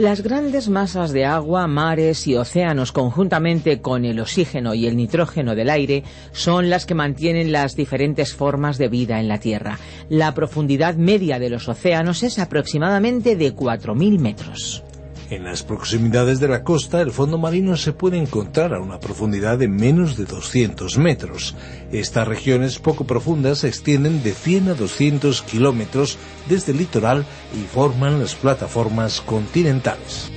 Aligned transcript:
Las 0.00 0.22
grandes 0.22 0.70
masas 0.70 1.12
de 1.12 1.26
agua, 1.26 1.66
mares 1.66 2.26
y 2.26 2.34
océanos 2.34 2.90
conjuntamente 2.90 3.82
con 3.82 4.06
el 4.06 4.18
oxígeno 4.18 4.72
y 4.72 4.86
el 4.86 4.96
nitrógeno 4.96 5.54
del 5.54 5.68
aire 5.68 6.04
son 6.32 6.70
las 6.70 6.86
que 6.86 6.94
mantienen 6.94 7.52
las 7.52 7.76
diferentes 7.76 8.32
formas 8.32 8.78
de 8.78 8.88
vida 8.88 9.20
en 9.20 9.28
la 9.28 9.40
Tierra. 9.40 9.78
La 10.08 10.32
profundidad 10.32 10.94
media 10.94 11.38
de 11.38 11.50
los 11.50 11.68
océanos 11.68 12.22
es 12.22 12.38
aproximadamente 12.38 13.36
de 13.36 13.54
4.000 13.54 14.18
metros. 14.18 14.82
En 15.30 15.44
las 15.44 15.62
proximidades 15.62 16.40
de 16.40 16.48
la 16.48 16.64
costa, 16.64 17.00
el 17.00 17.12
fondo 17.12 17.38
marino 17.38 17.76
se 17.76 17.92
puede 17.92 18.18
encontrar 18.18 18.74
a 18.74 18.80
una 18.80 18.98
profundidad 18.98 19.58
de 19.58 19.68
menos 19.68 20.16
de 20.16 20.24
200 20.24 20.98
metros. 20.98 21.54
Estas 21.92 22.26
regiones 22.26 22.80
poco 22.80 23.04
profundas 23.04 23.58
se 23.58 23.68
extienden 23.68 24.24
de 24.24 24.32
100 24.32 24.70
a 24.70 24.74
200 24.74 25.42
kilómetros 25.42 26.18
desde 26.48 26.72
el 26.72 26.78
litoral 26.78 27.24
y 27.54 27.64
forman 27.64 28.18
las 28.18 28.34
plataformas 28.34 29.20
continentales. 29.20 30.32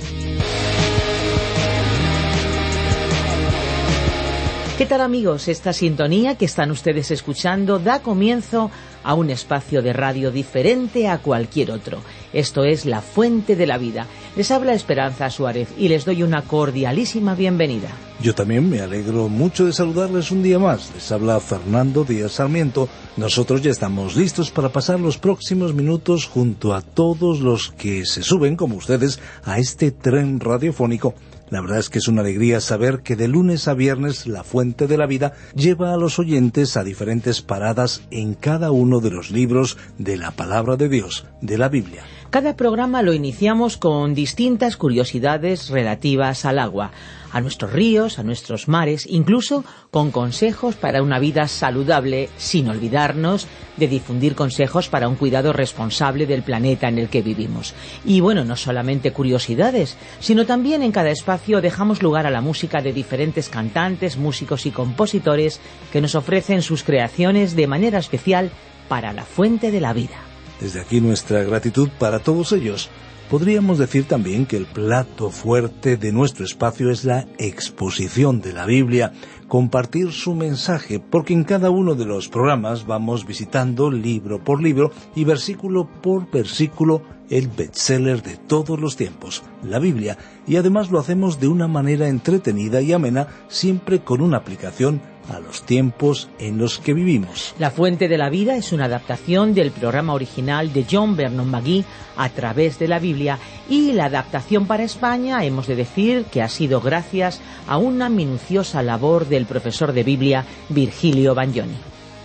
¿Qué 4.78 4.86
tal 4.86 5.00
amigos? 5.00 5.48
Esta 5.48 5.72
sintonía 5.72 6.36
que 6.36 6.44
están 6.44 6.70
ustedes 6.70 7.10
escuchando 7.10 7.80
da 7.80 8.00
comienzo 8.00 8.70
a 9.04 9.14
un 9.14 9.30
espacio 9.30 9.82
de 9.82 9.92
radio 9.92 10.32
diferente 10.32 11.08
a 11.08 11.18
cualquier 11.18 11.70
otro. 11.70 12.00
Esto 12.32 12.64
es 12.64 12.84
La 12.84 13.00
Fuente 13.00 13.54
de 13.54 13.66
la 13.66 13.78
Vida. 13.78 14.06
Les 14.34 14.50
habla 14.50 14.74
Esperanza 14.74 15.30
Suárez 15.30 15.68
y 15.78 15.88
les 15.88 16.04
doy 16.04 16.22
una 16.22 16.42
cordialísima 16.42 17.34
bienvenida. 17.36 17.88
Yo 18.20 18.34
también 18.34 18.68
me 18.68 18.80
alegro 18.80 19.28
mucho 19.28 19.66
de 19.66 19.72
saludarles 19.72 20.30
un 20.30 20.42
día 20.42 20.58
más. 20.58 20.90
Les 20.94 21.12
habla 21.12 21.38
Fernando 21.40 22.04
Díaz 22.04 22.32
Sarmiento. 22.32 22.88
Nosotros 23.16 23.62
ya 23.62 23.70
estamos 23.70 24.16
listos 24.16 24.50
para 24.50 24.70
pasar 24.70 24.98
los 24.98 25.18
próximos 25.18 25.74
minutos 25.74 26.26
junto 26.26 26.74
a 26.74 26.80
todos 26.80 27.40
los 27.40 27.70
que 27.70 28.06
se 28.06 28.22
suben, 28.22 28.56
como 28.56 28.76
ustedes, 28.76 29.20
a 29.44 29.58
este 29.58 29.90
tren 29.90 30.40
radiofónico 30.40 31.14
la 31.54 31.60
verdad 31.60 31.78
es 31.78 31.88
que 31.88 32.00
es 32.00 32.08
una 32.08 32.22
alegría 32.22 32.60
saber 32.60 33.02
que 33.02 33.14
de 33.14 33.28
lunes 33.28 33.68
a 33.68 33.74
viernes 33.74 34.26
la 34.26 34.42
Fuente 34.42 34.88
de 34.88 34.98
la 34.98 35.06
Vida 35.06 35.34
lleva 35.54 35.94
a 35.94 35.96
los 35.96 36.18
oyentes 36.18 36.76
a 36.76 36.82
diferentes 36.82 37.42
paradas 37.42 38.02
en 38.10 38.34
cada 38.34 38.72
uno 38.72 38.98
de 38.98 39.12
los 39.12 39.30
libros 39.30 39.78
de 39.96 40.16
la 40.16 40.32
palabra 40.32 40.74
de 40.74 40.88
Dios, 40.88 41.26
de 41.42 41.56
la 41.56 41.68
Biblia. 41.68 42.02
Cada 42.34 42.56
programa 42.56 43.02
lo 43.02 43.12
iniciamos 43.12 43.76
con 43.76 44.12
distintas 44.12 44.76
curiosidades 44.76 45.68
relativas 45.68 46.44
al 46.44 46.58
agua 46.58 46.90
a 47.30 47.40
nuestros 47.40 47.72
ríos, 47.72 48.18
a 48.18 48.24
nuestros 48.24 48.66
mares, 48.66 49.06
incluso 49.08 49.64
con 49.92 50.10
consejos 50.10 50.74
para 50.74 51.04
una 51.04 51.20
vida 51.20 51.46
saludable, 51.46 52.28
sin 52.36 52.68
olvidarnos 52.68 53.46
de 53.76 53.86
difundir 53.86 54.34
consejos 54.34 54.88
para 54.88 55.06
un 55.06 55.14
cuidado 55.14 55.52
responsable 55.52 56.26
del 56.26 56.42
planeta 56.42 56.88
en 56.88 56.98
el 56.98 57.08
que 57.08 57.22
vivimos. 57.22 57.72
Y 58.04 58.18
bueno, 58.18 58.44
no 58.44 58.56
solamente 58.56 59.12
curiosidades, 59.12 59.96
sino 60.18 60.44
también 60.44 60.82
en 60.82 60.90
cada 60.90 61.10
espacio 61.10 61.60
dejamos 61.60 62.02
lugar 62.02 62.26
a 62.26 62.32
la 62.32 62.40
música 62.40 62.82
de 62.82 62.92
diferentes 62.92 63.48
cantantes, 63.48 64.16
músicos 64.16 64.66
y 64.66 64.72
compositores 64.72 65.60
que 65.92 66.00
nos 66.00 66.16
ofrecen 66.16 66.62
sus 66.62 66.82
creaciones 66.82 67.54
de 67.54 67.68
manera 67.68 68.00
especial 68.00 68.50
para 68.88 69.12
la 69.12 69.22
fuente 69.22 69.70
de 69.70 69.80
la 69.80 69.92
vida. 69.92 70.33
Desde 70.60 70.80
aquí 70.80 71.00
nuestra 71.00 71.42
gratitud 71.42 71.88
para 71.98 72.18
todos 72.18 72.52
ellos. 72.52 72.90
Podríamos 73.30 73.78
decir 73.78 74.04
también 74.04 74.44
que 74.44 74.58
el 74.58 74.66
plato 74.66 75.30
fuerte 75.30 75.96
de 75.96 76.12
nuestro 76.12 76.44
espacio 76.44 76.90
es 76.90 77.04
la 77.04 77.26
exposición 77.38 78.42
de 78.42 78.52
la 78.52 78.66
Biblia, 78.66 79.12
compartir 79.48 80.12
su 80.12 80.34
mensaje, 80.34 81.00
porque 81.00 81.32
en 81.32 81.44
cada 81.44 81.70
uno 81.70 81.94
de 81.94 82.04
los 82.04 82.28
programas 82.28 82.86
vamos 82.86 83.26
visitando 83.26 83.90
libro 83.90 84.44
por 84.44 84.62
libro 84.62 84.92
y 85.14 85.24
versículo 85.24 85.88
por 86.02 86.30
versículo 86.30 87.02
el 87.30 87.48
bestseller 87.48 88.22
de 88.22 88.36
todos 88.36 88.78
los 88.78 88.96
tiempos, 88.96 89.42
la 89.62 89.78
Biblia, 89.78 90.18
y 90.46 90.56
además 90.56 90.90
lo 90.90 90.98
hacemos 90.98 91.40
de 91.40 91.48
una 91.48 91.66
manera 91.66 92.08
entretenida 92.08 92.82
y 92.82 92.92
amena, 92.92 93.28
siempre 93.48 94.00
con 94.00 94.20
una 94.20 94.36
aplicación 94.36 95.00
a 95.28 95.40
los 95.40 95.62
tiempos 95.62 96.28
en 96.38 96.58
los 96.58 96.78
que 96.78 96.94
vivimos. 96.94 97.54
La 97.58 97.70
Fuente 97.70 98.08
de 98.08 98.18
la 98.18 98.30
Vida 98.30 98.56
es 98.56 98.72
una 98.72 98.86
adaptación 98.86 99.54
del 99.54 99.70
programa 99.70 100.14
original 100.14 100.72
de 100.72 100.86
John 100.90 101.16
Vernon 101.16 101.50
McGee 101.50 101.84
a 102.16 102.28
través 102.28 102.78
de 102.78 102.88
la 102.88 102.98
Biblia 102.98 103.38
y 103.68 103.92
la 103.92 104.06
adaptación 104.06 104.66
para 104.66 104.84
España 104.84 105.44
hemos 105.44 105.66
de 105.66 105.76
decir 105.76 106.24
que 106.30 106.42
ha 106.42 106.48
sido 106.48 106.80
gracias 106.80 107.40
a 107.66 107.78
una 107.78 108.08
minuciosa 108.08 108.82
labor 108.82 109.26
del 109.26 109.46
profesor 109.46 109.92
de 109.92 110.02
Biblia 110.02 110.44
Virgilio 110.68 111.34
Bagnoni. 111.34 111.74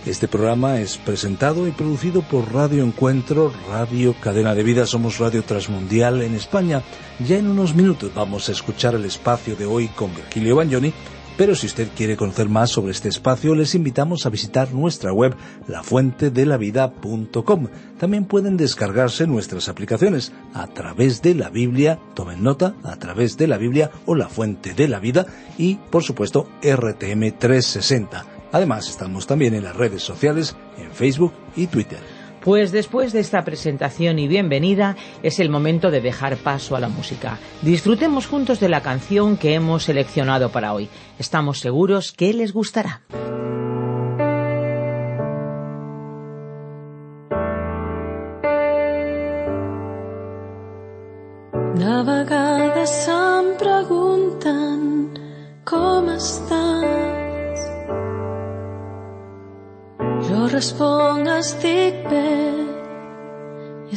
Este 0.06 0.28
programa 0.28 0.80
es 0.80 0.96
presentado 0.96 1.68
y 1.68 1.72
producido 1.72 2.22
por 2.22 2.54
Radio 2.54 2.82
Encuentro, 2.84 3.52
Radio 3.68 4.14
Cadena 4.18 4.54
de 4.54 4.62
Vida, 4.62 4.86
somos 4.86 5.18
Radio 5.18 5.42
Transmundial 5.42 6.22
en 6.22 6.34
España. 6.34 6.82
Ya 7.18 7.36
en 7.36 7.48
unos 7.48 7.74
minutos 7.74 8.10
vamos 8.14 8.48
a 8.48 8.52
escuchar 8.52 8.94
el 8.94 9.04
espacio 9.04 9.56
de 9.56 9.66
hoy 9.66 9.88
con 9.88 10.14
Virgilio 10.14 10.56
Bagnoni 10.56 10.94
pero 11.40 11.54
si 11.54 11.68
usted 11.68 11.88
quiere 11.96 12.18
conocer 12.18 12.50
más 12.50 12.68
sobre 12.68 12.92
este 12.92 13.08
espacio, 13.08 13.54
les 13.54 13.74
invitamos 13.74 14.26
a 14.26 14.28
visitar 14.28 14.74
nuestra 14.74 15.10
web 15.10 15.34
lafuentedelavida.com. 15.68 17.68
También 17.98 18.26
pueden 18.26 18.58
descargarse 18.58 19.26
nuestras 19.26 19.70
aplicaciones 19.70 20.34
a 20.52 20.66
través 20.66 21.22
de 21.22 21.34
la 21.34 21.48
Biblia, 21.48 21.98
tomen 22.12 22.42
nota, 22.42 22.74
a 22.82 22.96
través 22.96 23.38
de 23.38 23.46
la 23.46 23.56
Biblia 23.56 23.90
o 24.04 24.14
la 24.14 24.28
Fuente 24.28 24.74
de 24.74 24.86
la 24.86 25.00
Vida 25.00 25.24
y, 25.56 25.76
por 25.76 26.02
supuesto, 26.02 26.46
RTM 26.60 27.38
360. 27.38 28.26
Además, 28.52 28.90
estamos 28.90 29.26
también 29.26 29.54
en 29.54 29.64
las 29.64 29.76
redes 29.76 30.02
sociales, 30.02 30.54
en 30.76 30.90
Facebook 30.90 31.32
y 31.56 31.68
Twitter. 31.68 32.19
Pues 32.42 32.72
después 32.72 33.12
de 33.12 33.20
esta 33.20 33.44
presentación 33.44 34.18
y 34.18 34.26
bienvenida 34.26 34.96
es 35.22 35.40
el 35.40 35.50
momento 35.50 35.90
de 35.90 36.00
dejar 36.00 36.38
paso 36.38 36.74
a 36.74 36.80
la 36.80 36.88
música. 36.88 37.38
Disfrutemos 37.60 38.26
juntos 38.26 38.60
de 38.60 38.70
la 38.70 38.80
canción 38.82 39.36
que 39.36 39.54
hemos 39.54 39.84
seleccionado 39.84 40.50
para 40.50 40.72
hoy. 40.72 40.88
Estamos 41.18 41.60
seguros 41.60 42.12
que 42.12 42.32
les 42.32 42.54
gustará. 42.54 43.02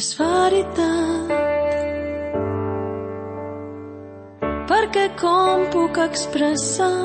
És 0.03 0.09
veritat 0.19 1.29
perquè 4.69 5.03
com 5.21 5.61
puc 5.75 5.99
expressar 6.03 7.03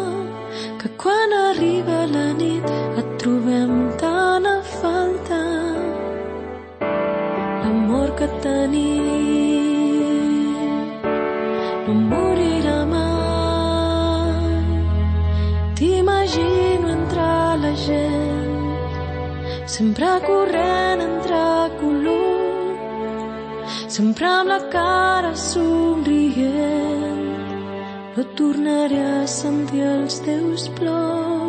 que 0.81 0.89
quan 1.03 1.35
arriba 1.39 1.99
la 2.15 2.25
nit 2.41 2.67
et 3.03 3.13
trobem 3.23 3.75
tan 4.03 4.49
a 4.51 4.57
falta 4.71 5.39
l'amor 7.63 8.09
que 8.21 8.29
tenim? 8.47 8.97
No 11.87 11.95
morirà 12.13 12.79
mai. 12.95 14.57
T'imagino 15.79 16.87
entre 16.97 17.31
la 17.67 17.73
gent 17.85 18.59
sempre 19.77 20.11
corrent 20.27 20.68
sempre 24.19 24.35
amb 24.35 24.49
la 24.51 24.59
cara 24.71 25.37
somrient. 25.37 26.09
No 28.17 28.25
tornaré 28.35 28.99
a 29.23 29.27
sentir 29.31 29.85
els 29.87 30.19
teus 30.27 30.67
plors. 30.75 31.48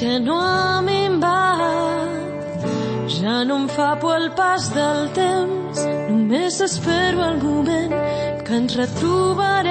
Perquè 0.00 0.18
no 0.24 0.36
ha 0.40 0.80
minvat. 0.80 2.64
Ja 3.20 3.44
no 3.44 3.56
em 3.60 3.66
fa 3.68 3.98
por 4.00 4.16
el 4.16 4.30
pas 4.32 4.70
del 4.72 5.10
temps, 5.12 5.82
només 6.08 6.60
espero 6.64 7.20
el 7.26 7.36
moment 7.42 7.92
que 8.46 8.54
ens 8.62 8.76
retrobarem. 8.80 9.69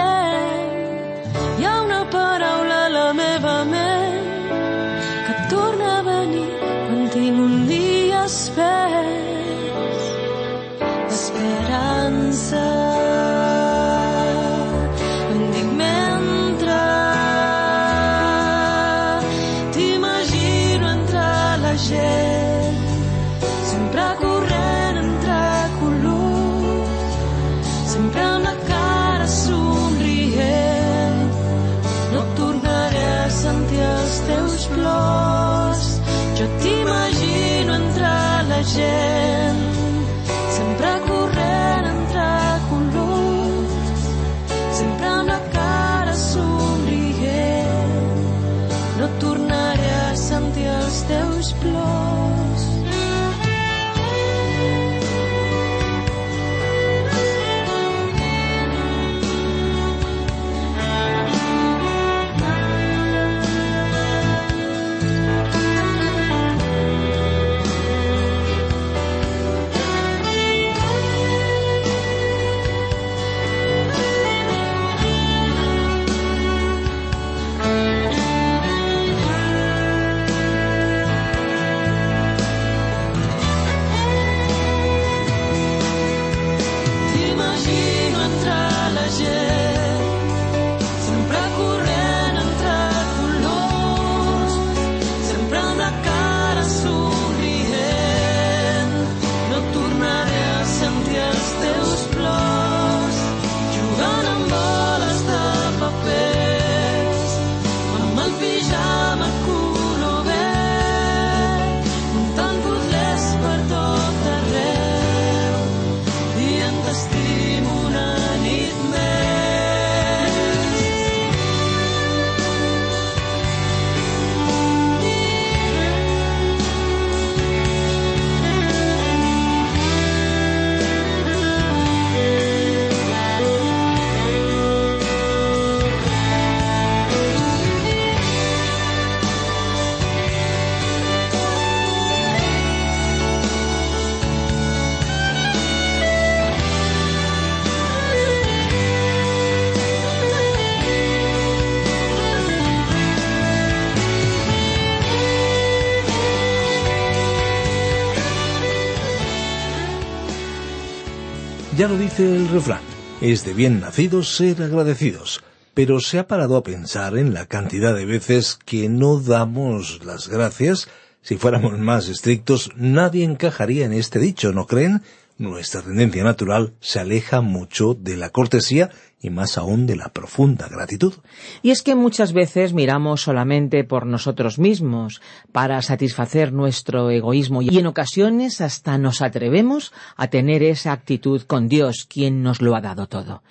El 162.19 162.50
refrán, 162.50 162.81
es 163.21 163.45
de 163.45 163.54
bien 163.54 163.80
nacidos 163.80 164.36
ser 164.36 164.62
agradecidos, 164.62 165.42
pero 165.74 166.01
se 166.01 166.19
ha 166.19 166.27
parado 166.27 166.57
a 166.57 166.63
pensar 166.63 167.18
en 167.18 167.33
la 167.33 167.45
cantidad 167.45 167.95
de 167.95 168.06
veces 168.06 168.60
que 168.66 168.89
no 168.89 169.19
damos 169.19 170.04
las 170.04 170.27
gracias. 170.27 170.89
Si 171.21 171.38
fuéramos 171.38 171.80
más 171.80 172.10
estrictos, 172.10 172.71
nadie 172.75 173.24
encajaría 173.24 173.86
en 173.86 173.94
este 173.94 174.19
dicho, 174.19 174.51
¿no 174.51 174.68
creen? 174.68 175.01
Nuestra 175.39 175.81
tendencia 175.81 176.21
natural 176.21 176.74
se 176.81 177.00
aleja 177.00 177.39
mucho 177.39 177.94
de 177.94 178.18
la 178.18 178.30
cortesía 178.30 178.89
y 179.21 179.30
más 179.30 179.57
aún 179.57 179.88
de 179.88 179.95
la 179.95 180.09
profunda 180.09 180.68
gratitud. 180.68 181.13
Y 181.62 181.71
es 181.71 181.81
que 181.81 181.95
muchas 181.95 182.33
veces 182.33 182.74
miramos 182.74 183.21
solamente 183.21 183.86
por 183.86 184.06
nosotros 184.06 184.59
mismos 184.59 185.21
para 185.53 185.81
satisfacer 185.81 186.51
nuestro 186.51 187.09
egoísmo 187.09 187.62
y 187.62 187.77
en 187.77 187.88
ocasiones 187.88 188.59
hasta 188.59 188.97
nos 188.97 189.21
atrevemos 189.21 189.94
a 190.18 190.27
tener 190.27 190.62
esa 190.62 190.91
actitud 190.91 191.44
con 191.44 191.69
Dios, 191.69 192.06
quien 192.06 192.44
nos 192.44 192.62
lo 192.62 192.75
ha 192.75 192.81
dado 192.81 193.07
todo. 193.07 193.42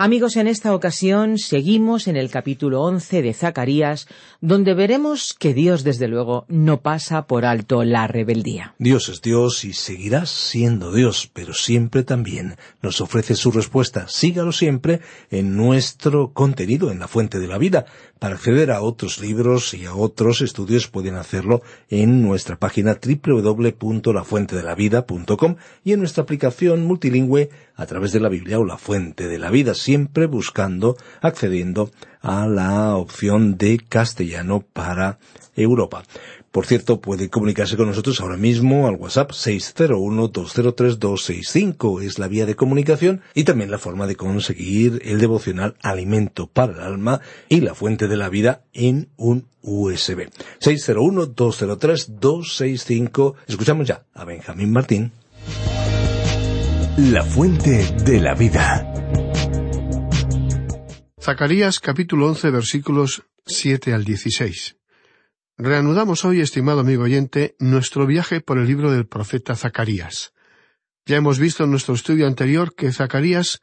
Amigos, 0.00 0.36
en 0.36 0.46
esta 0.46 0.76
ocasión 0.76 1.38
seguimos 1.38 2.06
en 2.06 2.16
el 2.16 2.30
capítulo 2.30 2.82
11 2.82 3.20
de 3.20 3.34
Zacarías, 3.34 4.06
donde 4.40 4.72
veremos 4.72 5.34
que 5.34 5.54
Dios, 5.54 5.82
desde 5.82 6.06
luego, 6.06 6.44
no 6.46 6.82
pasa 6.82 7.26
por 7.26 7.44
alto 7.44 7.82
la 7.82 8.06
rebeldía. 8.06 8.76
Dios 8.78 9.08
es 9.08 9.22
Dios 9.22 9.64
y 9.64 9.72
seguirá 9.72 10.24
siendo 10.26 10.92
Dios, 10.92 11.28
pero 11.32 11.52
siempre 11.52 12.04
también 12.04 12.54
nos 12.80 13.00
ofrece 13.00 13.34
su 13.34 13.50
respuesta. 13.50 14.06
Sígalo 14.06 14.52
siempre 14.52 15.00
en 15.32 15.56
nuestro 15.56 16.32
contenido 16.32 16.92
en 16.92 17.00
la 17.00 17.08
Fuente 17.08 17.40
de 17.40 17.48
la 17.48 17.58
Vida. 17.58 17.86
Para 18.20 18.36
acceder 18.36 18.70
a 18.70 18.82
otros 18.82 19.20
libros 19.20 19.74
y 19.74 19.86
a 19.86 19.94
otros 19.94 20.42
estudios 20.42 20.86
pueden 20.86 21.16
hacerlo 21.16 21.60
en 21.88 22.22
nuestra 22.22 22.56
página 22.56 23.00
www.lafuentedelavida.com 23.00 25.56
y 25.82 25.92
en 25.92 25.98
nuestra 25.98 26.22
aplicación 26.22 26.84
multilingüe 26.84 27.50
a 27.74 27.86
través 27.86 28.12
de 28.12 28.20
la 28.20 28.28
Biblia 28.28 28.58
o 28.58 28.64
la 28.64 28.76
Fuente 28.76 29.28
de 29.28 29.38
la 29.38 29.50
Vida, 29.50 29.72
siempre 29.88 30.26
buscando, 30.26 30.98
accediendo 31.22 31.90
a 32.20 32.46
la 32.46 32.94
opción 32.96 33.56
de 33.56 33.78
castellano 33.78 34.62
para 34.74 35.18
Europa. 35.56 36.04
Por 36.52 36.66
cierto, 36.66 37.00
puede 37.00 37.30
comunicarse 37.30 37.78
con 37.78 37.88
nosotros 37.88 38.20
ahora 38.20 38.36
mismo 38.36 38.86
al 38.86 38.96
WhatsApp 38.96 39.30
601-203-265. 39.30 42.02
Es 42.02 42.18
la 42.18 42.28
vía 42.28 42.44
de 42.44 42.54
comunicación 42.54 43.22
y 43.32 43.44
también 43.44 43.70
la 43.70 43.78
forma 43.78 44.06
de 44.06 44.16
conseguir 44.16 45.00
el 45.06 45.20
devocional 45.20 45.74
Alimento 45.80 46.48
para 46.48 46.74
el 46.74 46.80
Alma 46.80 47.22
y 47.48 47.62
la 47.62 47.74
Fuente 47.74 48.08
de 48.08 48.16
la 48.18 48.28
Vida 48.28 48.64
en 48.74 49.08
un 49.16 49.46
USB. 49.62 50.28
601-203-265. 50.60 53.36
Escuchamos 53.46 53.88
ya 53.88 54.02
a 54.12 54.26
Benjamín 54.26 54.70
Martín. 54.70 55.12
La 56.98 57.22
fuente 57.22 57.86
de 58.04 58.20
la 58.20 58.34
vida. 58.34 58.87
Zacarías 61.28 61.78
capítulo 61.78 62.26
11 62.28 62.50
versículos 62.50 63.22
7 63.44 63.92
al 63.92 64.02
16. 64.02 64.78
Reanudamos 65.58 66.24
hoy, 66.24 66.40
estimado 66.40 66.80
amigo 66.80 67.02
oyente, 67.02 67.54
nuestro 67.58 68.06
viaje 68.06 68.40
por 68.40 68.56
el 68.56 68.66
libro 68.66 68.90
del 68.90 69.06
profeta 69.06 69.54
Zacarías. 69.54 70.32
Ya 71.04 71.18
hemos 71.18 71.38
visto 71.38 71.64
en 71.64 71.70
nuestro 71.70 71.94
estudio 71.94 72.26
anterior 72.26 72.74
que 72.74 72.90
Zacarías 72.92 73.60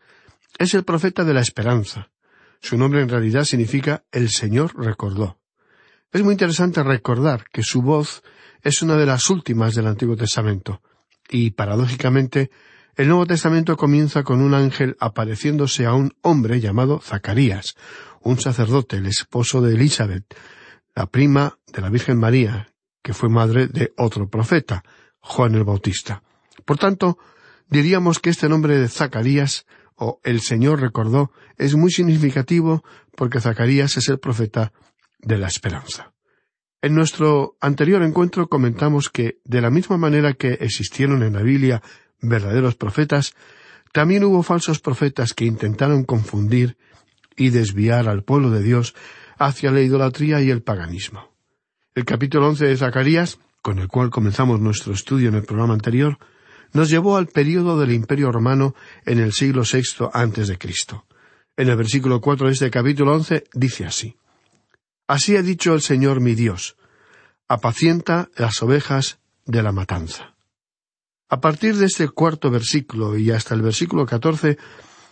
es 0.59 0.75
el 0.75 0.83
profeta 0.83 1.23
de 1.23 1.33
la 1.33 1.41
esperanza. 1.41 2.11
Su 2.61 2.77
nombre 2.77 3.01
en 3.01 3.09
realidad 3.09 3.45
significa 3.45 4.03
el 4.11 4.29
Señor 4.29 4.77
recordó. 4.77 5.39
Es 6.13 6.21
muy 6.21 6.33
interesante 6.33 6.83
recordar 6.83 7.45
que 7.51 7.63
su 7.63 7.81
voz 7.81 8.21
es 8.61 8.83
una 8.83 8.95
de 8.95 9.07
las 9.07 9.27
últimas 9.31 9.73
del 9.73 9.87
Antiguo 9.87 10.15
Testamento, 10.15 10.83
y 11.31 11.49
paradójicamente 11.49 12.51
El 12.95 13.09
Nuevo 13.09 13.25
Testamento 13.25 13.75
comienza 13.75 14.23
con 14.23 14.41
un 14.41 14.53
ángel 14.53 14.95
apareciéndose 15.01 15.85
a 15.85 15.93
un 15.93 16.13
hombre 16.21 16.61
llamado 16.61 17.01
Zacarías, 17.01 17.75
un 18.21 18.39
sacerdote, 18.39 18.95
el 18.95 19.05
esposo 19.05 19.61
de 19.61 19.73
Elizabeth, 19.73 20.23
la 20.95 21.05
prima 21.07 21.59
de 21.73 21.81
la 21.81 21.89
Virgen 21.89 22.17
María, 22.17 22.69
que 23.03 23.13
fue 23.13 23.27
madre 23.27 23.67
de 23.67 23.91
otro 23.97 24.29
profeta, 24.29 24.85
Juan 25.19 25.55
el 25.55 25.65
Bautista. 25.65 26.23
Por 26.63 26.77
tanto, 26.77 27.17
diríamos 27.69 28.19
que 28.19 28.29
este 28.29 28.47
nombre 28.47 28.77
de 28.77 28.87
Zacarías, 28.87 29.65
o 29.95 30.21
el 30.23 30.39
Señor 30.39 30.79
recordó, 30.79 31.33
es 31.57 31.75
muy 31.75 31.91
significativo 31.91 32.81
porque 33.17 33.41
Zacarías 33.41 33.97
es 33.97 34.07
el 34.07 34.19
profeta 34.19 34.71
de 35.19 35.37
la 35.37 35.47
esperanza. 35.47 36.13
En 36.81 36.95
nuestro 36.95 37.57
anterior 37.59 38.03
encuentro 38.03 38.47
comentamos 38.47 39.09
que, 39.09 39.39
de 39.43 39.59
la 39.59 39.69
misma 39.69 39.97
manera 39.97 40.33
que 40.33 40.53
existieron 40.61 41.23
en 41.23 41.33
la 41.33 41.41
Biblia 41.41 41.81
verdaderos 42.29 42.75
profetas, 42.75 43.33
también 43.91 44.23
hubo 44.23 44.43
falsos 44.43 44.79
profetas 44.79 45.33
que 45.33 45.45
intentaron 45.45 46.03
confundir 46.03 46.77
y 47.35 47.49
desviar 47.49 48.07
al 48.07 48.23
pueblo 48.23 48.51
de 48.51 48.61
Dios 48.61 48.95
hacia 49.37 49.71
la 49.71 49.81
idolatría 49.81 50.41
y 50.41 50.49
el 50.49 50.61
paganismo. 50.61 51.31
El 51.93 52.05
capítulo 52.05 52.49
once 52.49 52.65
de 52.65 52.77
Zacarías, 52.77 53.39
con 53.61 53.79
el 53.79 53.87
cual 53.87 54.09
comenzamos 54.09 54.59
nuestro 54.59 54.93
estudio 54.93 55.29
en 55.29 55.35
el 55.35 55.43
programa 55.43 55.73
anterior, 55.73 56.17
nos 56.73 56.89
llevó 56.89 57.15
al 57.17 57.27
período 57.27 57.79
del 57.79 57.93
Imperio 57.93 58.31
Romano 58.31 58.75
en 59.05 59.19
el 59.19 59.31
siglo 59.31 59.63
VI 59.63 60.09
antes 60.13 60.49
de 60.49 60.57
Cristo. 60.57 61.05
En 61.55 61.69
el 61.69 61.77
versículo 61.77 62.19
cuatro 62.19 62.47
de 62.47 62.53
este 62.53 62.69
capítulo 62.69 63.13
once 63.13 63.45
dice 63.53 63.85
así 63.85 64.17
Así 65.07 65.37
ha 65.37 65.41
dicho 65.41 65.73
el 65.73 65.81
Señor 65.81 66.19
mi 66.19 66.35
Dios, 66.35 66.75
apacienta 67.47 68.29
las 68.35 68.61
ovejas 68.61 69.19
de 69.45 69.63
la 69.63 69.71
matanza. 69.71 70.34
A 71.29 71.41
partir 71.41 71.75
de 71.75 71.85
este 71.85 72.07
cuarto 72.07 72.51
versículo 72.51 73.17
y 73.17 73.31
hasta 73.31 73.55
el 73.55 73.61
versículo 73.61 74.05
catorce 74.05 74.57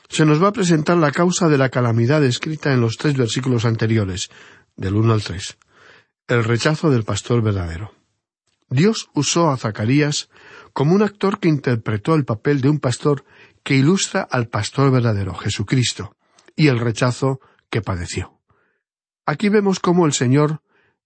se 0.10 0.26
nos 0.26 0.42
va 0.42 0.50
a 0.50 0.54
presentar 0.54 0.98
la 0.98 1.12
causa 1.12 1.50
de 1.50 1.58
la 1.58 1.70
calamidad 1.70 2.24
escrita 2.24 2.72
en 2.72 2.82
los 2.82 2.98
tres 2.98 3.18
versículos 3.18 3.66
anteriores, 3.66 4.30
del 4.76 4.96
uno 4.96 5.14
al 5.14 5.24
tres, 5.24 5.58
el 6.28 6.44
rechazo 6.44 6.92
del 6.92 7.04
pastor 7.04 7.42
verdadero. 7.42 7.94
Dios 8.70 9.10
usó 9.14 9.50
a 9.50 9.58
Zacarías 9.58 10.30
como 10.72 10.94
un 10.94 11.02
actor 11.02 11.40
que 11.40 11.50
interpretó 11.50 12.16
el 12.16 12.26
papel 12.26 12.62
de 12.62 12.70
un 12.70 12.80
pastor 12.80 13.26
que 13.64 13.76
ilustra 13.76 14.22
al 14.22 14.48
pastor 14.48 14.92
verdadero, 14.92 15.34
Jesucristo, 15.34 16.16
y 16.56 16.68
el 16.68 16.80
rechazo 16.80 17.40
que 17.70 17.82
padeció. 17.82 18.40
Aquí 19.26 19.50
vemos 19.50 19.80
cómo 19.80 20.06
el 20.06 20.14
Señor 20.14 20.62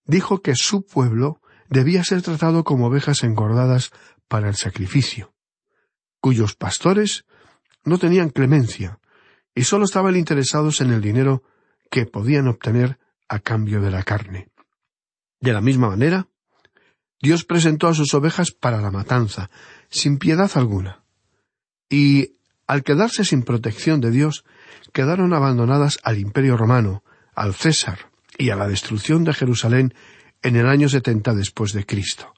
dijo 0.05 0.41
que 0.41 0.55
su 0.55 0.85
pueblo 0.85 1.41
debía 1.69 2.03
ser 2.03 2.21
tratado 2.21 2.63
como 2.63 2.87
ovejas 2.87 3.23
engordadas 3.23 3.91
para 4.27 4.49
el 4.49 4.55
sacrificio, 4.55 5.33
cuyos 6.19 6.55
pastores 6.55 7.25
no 7.83 7.97
tenían 7.97 8.29
clemencia 8.29 8.99
y 9.55 9.63
sólo 9.63 9.85
estaban 9.85 10.15
interesados 10.15 10.81
en 10.81 10.91
el 10.91 11.01
dinero 11.01 11.43
que 11.89 12.05
podían 12.05 12.47
obtener 12.47 12.99
a 13.29 13.39
cambio 13.39 13.81
de 13.81 13.91
la 13.91 14.03
carne. 14.03 14.49
De 15.39 15.53
la 15.53 15.61
misma 15.61 15.89
manera, 15.89 16.27
Dios 17.21 17.43
presentó 17.45 17.87
a 17.87 17.93
sus 17.93 18.13
ovejas 18.13 18.51
para 18.51 18.81
la 18.81 18.91
matanza, 18.91 19.49
sin 19.89 20.17
piedad 20.19 20.51
alguna. 20.55 21.03
Y, 21.89 22.35
al 22.67 22.83
quedarse 22.83 23.23
sin 23.23 23.43
protección 23.43 24.01
de 24.01 24.11
Dios, 24.11 24.45
quedaron 24.93 25.33
abandonadas 25.33 25.99
al 26.03 26.19
imperio 26.19 26.57
romano, 26.57 27.03
al 27.33 27.53
César 27.53 28.11
y 28.37 28.49
a 28.49 28.55
la 28.55 28.67
destrucción 28.67 29.23
de 29.23 29.33
Jerusalén 29.33 29.93
en 30.41 30.55
el 30.55 30.67
año 30.67 30.89
setenta 30.89 31.33
después 31.33 31.73
de 31.73 31.85
Cristo. 31.85 32.33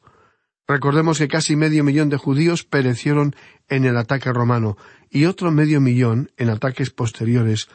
Recordemos 0.69 1.17
que 1.17 1.27
casi 1.27 1.55
medio 1.55 1.83
millón 1.83 2.09
de 2.09 2.17
judíos 2.17 2.63
perecieron 2.63 3.35
en 3.69 3.85
el 3.85 3.97
ataque 3.97 4.31
romano 4.31 4.77
y 5.09 5.25
otro 5.25 5.49
medio 5.49 5.81
millón 5.81 6.29
en 6.37 6.51
ataques 6.51 6.91
posteriores 6.91 7.69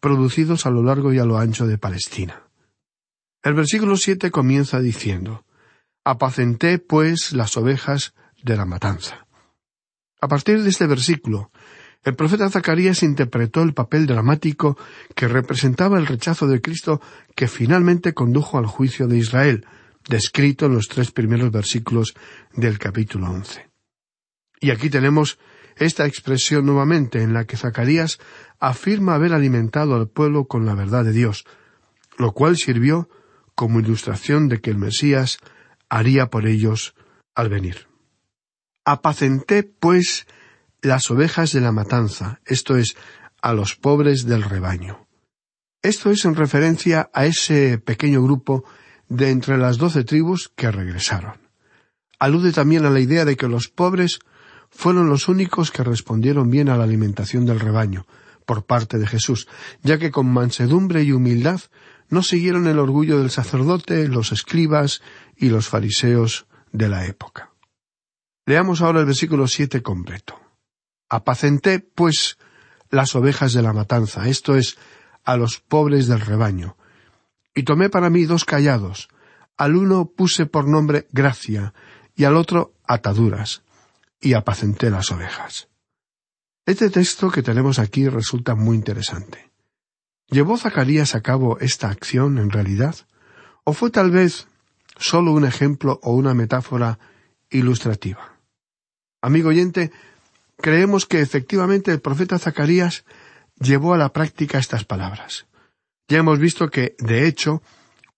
producidos 0.00 0.64
a 0.64 0.70
lo 0.70 0.82
largo 0.82 1.12
y 1.12 1.18
a 1.18 1.26
lo 1.26 1.36
ancho 1.36 1.66
de 1.66 1.76
Palestina. 1.76 2.44
El 3.42 3.52
versículo 3.52 3.98
siete 3.98 4.30
comienza 4.30 4.80
diciendo 4.80 5.44
Apacenté, 6.04 6.78
pues, 6.78 7.34
las 7.34 7.54
ovejas 7.58 8.14
de 8.42 8.56
la 8.56 8.64
matanza. 8.64 9.26
A 10.18 10.26
partir 10.26 10.62
de 10.62 10.70
este 10.70 10.86
versículo, 10.86 11.50
el 12.02 12.16
profeta 12.16 12.48
Zacarías 12.48 13.02
interpretó 13.02 13.60
el 13.60 13.74
papel 13.74 14.06
dramático 14.06 14.78
que 15.14 15.28
representaba 15.28 15.98
el 15.98 16.06
rechazo 16.06 16.46
de 16.46 16.62
Cristo 16.62 17.02
que 17.36 17.46
finalmente 17.46 18.14
condujo 18.14 18.56
al 18.56 18.64
juicio 18.64 19.06
de 19.06 19.18
Israel, 19.18 19.66
descrito 20.08 20.66
en 20.66 20.74
los 20.74 20.88
tres 20.88 21.12
primeros 21.12 21.52
versículos 21.52 22.14
del 22.52 22.78
capítulo 22.78 23.30
once. 23.30 23.68
Y 24.60 24.70
aquí 24.70 24.90
tenemos 24.90 25.38
esta 25.76 26.06
expresión 26.06 26.66
nuevamente 26.66 27.22
en 27.22 27.32
la 27.32 27.44
que 27.44 27.56
Zacarías 27.56 28.18
afirma 28.58 29.14
haber 29.14 29.32
alimentado 29.32 29.94
al 29.94 30.08
pueblo 30.08 30.46
con 30.46 30.66
la 30.66 30.74
verdad 30.74 31.04
de 31.04 31.12
Dios, 31.12 31.44
lo 32.16 32.32
cual 32.32 32.56
sirvió 32.56 33.08
como 33.54 33.78
ilustración 33.78 34.48
de 34.48 34.60
que 34.60 34.70
el 34.70 34.78
Mesías 34.78 35.38
haría 35.88 36.30
por 36.30 36.46
ellos 36.46 36.94
al 37.34 37.48
venir. 37.48 37.86
Apacenté, 38.84 39.62
pues, 39.62 40.26
las 40.80 41.10
ovejas 41.10 41.52
de 41.52 41.60
la 41.60 41.72
matanza, 41.72 42.40
esto 42.46 42.76
es, 42.76 42.96
a 43.40 43.52
los 43.52 43.76
pobres 43.76 44.26
del 44.26 44.42
rebaño. 44.42 45.06
Esto 45.82 46.10
es 46.10 46.24
en 46.24 46.34
referencia 46.34 47.08
a 47.12 47.26
ese 47.26 47.78
pequeño 47.78 48.22
grupo 48.22 48.64
de 49.08 49.30
entre 49.30 49.58
las 49.58 49.78
doce 49.78 50.04
tribus 50.04 50.50
que 50.54 50.70
regresaron. 50.70 51.34
Alude 52.18 52.52
también 52.52 52.84
a 52.84 52.90
la 52.90 53.00
idea 53.00 53.24
de 53.24 53.36
que 53.36 53.48
los 53.48 53.68
pobres 53.68 54.18
fueron 54.70 55.08
los 55.08 55.28
únicos 55.28 55.70
que 55.70 55.84
respondieron 55.84 56.50
bien 56.50 56.68
a 56.68 56.76
la 56.76 56.84
alimentación 56.84 57.46
del 57.46 57.60
rebaño 57.60 58.06
por 58.44 58.64
parte 58.64 58.98
de 58.98 59.06
Jesús, 59.06 59.46
ya 59.82 59.98
que 59.98 60.10
con 60.10 60.26
mansedumbre 60.26 61.02
y 61.02 61.12
humildad 61.12 61.60
no 62.08 62.22
siguieron 62.22 62.66
el 62.66 62.78
orgullo 62.78 63.18
del 63.18 63.30
sacerdote, 63.30 64.08
los 64.08 64.32
escribas 64.32 65.02
y 65.36 65.50
los 65.50 65.68
fariseos 65.68 66.46
de 66.72 66.88
la 66.88 67.06
época. 67.06 67.52
Leamos 68.46 68.80
ahora 68.80 69.00
el 69.00 69.06
versículo 69.06 69.46
siete 69.46 69.82
completo. 69.82 70.40
Apacenté, 71.10 71.80
pues, 71.80 72.38
las 72.90 73.14
ovejas 73.14 73.52
de 73.52 73.60
la 73.60 73.74
matanza, 73.74 74.26
esto 74.26 74.56
es, 74.56 74.78
a 75.24 75.36
los 75.36 75.60
pobres 75.60 76.06
del 76.06 76.20
rebaño, 76.20 76.77
y 77.58 77.64
tomé 77.64 77.90
para 77.90 78.08
mí 78.08 78.24
dos 78.24 78.44
callados. 78.44 79.08
Al 79.56 79.74
uno 79.74 80.06
puse 80.06 80.46
por 80.46 80.68
nombre 80.68 81.08
gracia 81.10 81.74
y 82.14 82.22
al 82.22 82.36
otro 82.36 82.72
ataduras, 82.86 83.62
y 84.20 84.34
apacenté 84.34 84.90
las 84.90 85.10
ovejas. 85.10 85.66
Este 86.66 86.88
texto 86.88 87.32
que 87.32 87.42
tenemos 87.42 87.80
aquí 87.80 88.08
resulta 88.08 88.54
muy 88.54 88.76
interesante. 88.76 89.50
¿Llevó 90.28 90.56
Zacarías 90.56 91.16
a 91.16 91.20
cabo 91.20 91.58
esta 91.58 91.88
acción 91.88 92.38
en 92.38 92.50
realidad? 92.50 92.94
¿O 93.64 93.72
fue 93.72 93.90
tal 93.90 94.12
vez 94.12 94.46
solo 94.96 95.32
un 95.32 95.44
ejemplo 95.44 95.98
o 96.04 96.12
una 96.12 96.34
metáfora 96.34 97.00
ilustrativa? 97.50 98.36
Amigo 99.20 99.48
oyente, 99.48 99.90
creemos 100.58 101.06
que 101.06 101.22
efectivamente 101.22 101.90
el 101.90 102.00
profeta 102.00 102.38
Zacarías 102.38 103.04
llevó 103.58 103.94
a 103.94 103.98
la 103.98 104.12
práctica 104.12 104.60
estas 104.60 104.84
palabras. 104.84 105.48
Ya 106.08 106.18
hemos 106.18 106.38
visto 106.38 106.70
que, 106.70 106.96
de 106.98 107.28
hecho, 107.28 107.62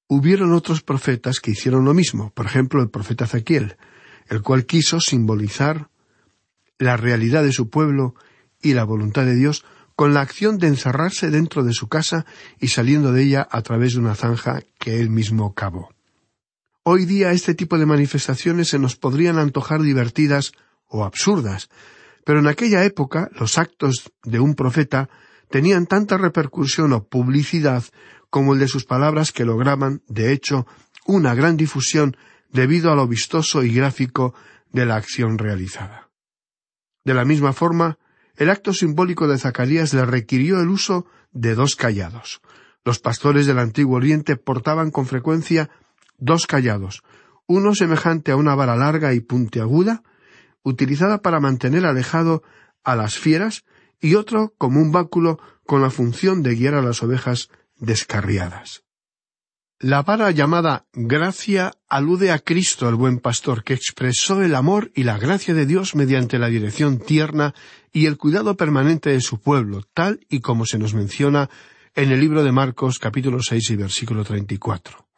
hubieron 0.06 0.52
otros 0.52 0.82
profetas 0.82 1.40
que 1.40 1.50
hicieron 1.50 1.84
lo 1.84 1.92
mismo, 1.92 2.30
por 2.30 2.46
ejemplo 2.46 2.80
el 2.80 2.88
profeta 2.88 3.24
Ezequiel, 3.24 3.76
el 4.28 4.42
cual 4.42 4.64
quiso 4.64 5.00
simbolizar 5.00 5.90
la 6.78 6.96
realidad 6.96 7.42
de 7.42 7.52
su 7.52 7.68
pueblo 7.68 8.14
y 8.62 8.74
la 8.74 8.84
voluntad 8.84 9.24
de 9.24 9.34
Dios 9.34 9.64
con 9.96 10.14
la 10.14 10.20
acción 10.20 10.58
de 10.58 10.68
encerrarse 10.68 11.30
dentro 11.30 11.62
de 11.62 11.72
su 11.72 11.88
casa 11.88 12.24
y 12.58 12.68
saliendo 12.68 13.12
de 13.12 13.22
ella 13.24 13.46
a 13.50 13.60
través 13.62 13.92
de 13.92 13.98
una 13.98 14.14
zanja 14.14 14.60
que 14.78 15.00
él 15.00 15.10
mismo 15.10 15.54
cavó. 15.54 15.90
Hoy 16.84 17.04
día 17.04 17.32
este 17.32 17.54
tipo 17.54 17.76
de 17.76 17.86
manifestaciones 17.86 18.68
se 18.68 18.78
nos 18.78 18.96
podrían 18.96 19.38
antojar 19.38 19.82
divertidas 19.82 20.52
o 20.86 21.04
absurdas, 21.04 21.68
pero 22.24 22.38
en 22.38 22.46
aquella 22.46 22.84
época 22.84 23.30
los 23.38 23.58
actos 23.58 24.12
de 24.24 24.40
un 24.40 24.54
profeta 24.54 25.10
tenían 25.50 25.86
tanta 25.86 26.16
repercusión 26.16 26.92
o 26.92 27.04
publicidad 27.04 27.84
como 28.30 28.54
el 28.54 28.60
de 28.60 28.68
sus 28.68 28.84
palabras 28.84 29.32
que 29.32 29.44
lograban, 29.44 30.02
de 30.06 30.32
hecho, 30.32 30.66
una 31.04 31.34
gran 31.34 31.56
difusión 31.56 32.16
debido 32.52 32.92
a 32.92 32.94
lo 32.94 33.06
vistoso 33.06 33.62
y 33.62 33.74
gráfico 33.74 34.34
de 34.72 34.86
la 34.86 34.96
acción 34.96 35.38
realizada. 35.38 36.08
De 37.04 37.14
la 37.14 37.24
misma 37.24 37.52
forma, 37.52 37.98
el 38.36 38.50
acto 38.50 38.72
simbólico 38.72 39.26
de 39.26 39.38
Zacarías 39.38 39.92
le 39.92 40.06
requirió 40.06 40.60
el 40.60 40.68
uso 40.68 41.06
de 41.32 41.54
dos 41.54 41.74
callados. 41.74 42.40
Los 42.84 43.00
pastores 43.00 43.46
del 43.46 43.58
Antiguo 43.58 43.96
Oriente 43.96 44.36
portaban 44.36 44.90
con 44.90 45.06
frecuencia 45.06 45.70
dos 46.18 46.46
callados, 46.46 47.02
uno 47.46 47.74
semejante 47.74 48.30
a 48.30 48.36
una 48.36 48.54
vara 48.54 48.76
larga 48.76 49.12
y 49.12 49.20
puntiaguda, 49.20 50.02
utilizada 50.62 51.20
para 51.20 51.40
mantener 51.40 51.84
alejado 51.84 52.42
a 52.84 52.94
las 52.94 53.18
fieras 53.18 53.64
y 54.00 54.14
otro 54.14 54.54
como 54.58 54.80
un 54.80 54.92
báculo 54.92 55.38
con 55.66 55.82
la 55.82 55.90
función 55.90 56.42
de 56.42 56.54
guiar 56.54 56.74
a 56.74 56.82
las 56.82 57.02
ovejas 57.02 57.48
descarriadas. 57.76 58.82
La 59.82 60.02
vara 60.02 60.30
llamada 60.30 60.84
gracia 60.92 61.72
alude 61.88 62.32
a 62.32 62.38
Cristo, 62.38 62.86
el 62.88 62.96
buen 62.96 63.18
pastor, 63.18 63.64
que 63.64 63.72
expresó 63.72 64.42
el 64.42 64.54
amor 64.54 64.92
y 64.94 65.04
la 65.04 65.16
gracia 65.16 65.54
de 65.54 65.64
Dios 65.64 65.94
mediante 65.94 66.38
la 66.38 66.48
dirección 66.48 66.98
tierna 66.98 67.54
y 67.90 68.04
el 68.04 68.18
cuidado 68.18 68.58
permanente 68.58 69.08
de 69.08 69.22
su 69.22 69.40
pueblo, 69.40 69.82
tal 69.94 70.20
y 70.28 70.40
como 70.40 70.66
se 70.66 70.78
nos 70.78 70.92
menciona 70.92 71.48
en 71.94 72.12
el 72.12 72.20
libro 72.20 72.44
de 72.44 72.52
Marcos 72.52 72.98
capítulo 72.98 73.42
seis 73.42 73.70
y 73.70 73.76
versículo 73.76 74.22
treinta 74.22 74.52
y 74.52 74.58
cuatro. 74.58 75.08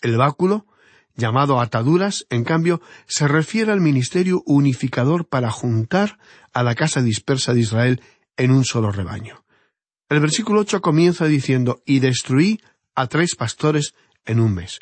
El 0.00 0.16
báculo, 0.16 0.66
llamado 1.14 1.60
ataduras, 1.60 2.26
en 2.30 2.42
cambio, 2.42 2.80
se 3.06 3.28
refiere 3.28 3.70
al 3.70 3.80
ministerio 3.80 4.42
unificador 4.44 5.28
para 5.28 5.52
juntar 5.52 6.18
a 6.52 6.64
la 6.64 6.74
casa 6.74 7.00
dispersa 7.00 7.54
de 7.54 7.60
Israel 7.60 8.02
en 8.36 8.50
un 8.50 8.64
solo 8.64 8.92
rebaño. 8.92 9.44
El 10.08 10.20
versículo 10.20 10.60
ocho 10.60 10.80
comienza 10.80 11.26
diciendo 11.26 11.82
y 11.86 12.00
destruí 12.00 12.60
a 12.94 13.06
tres 13.06 13.36
pastores 13.36 13.94
en 14.24 14.40
un 14.40 14.54
mes. 14.54 14.80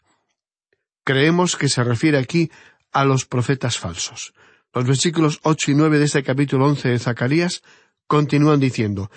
Creemos 1.05 1.57
que 1.57 1.69
se 1.69 1.85
refiere 1.85 2.19
aquí 2.19 2.51
a 2.93 3.05
los 3.05 3.27
profetas 3.27 3.79
falsos. 3.79 4.33
Los 4.73 4.87
versículos 4.87 5.41
ocho 5.43 5.71
y 5.71 5.75
nueve 5.75 5.99
de 5.99 6.07
este 6.07 6.23
capítulo 6.23 6.67
once 6.67 6.89
de 6.89 6.99
Zacarías 6.99 7.63
continúan 8.07 8.61
diciendo 8.61 9.11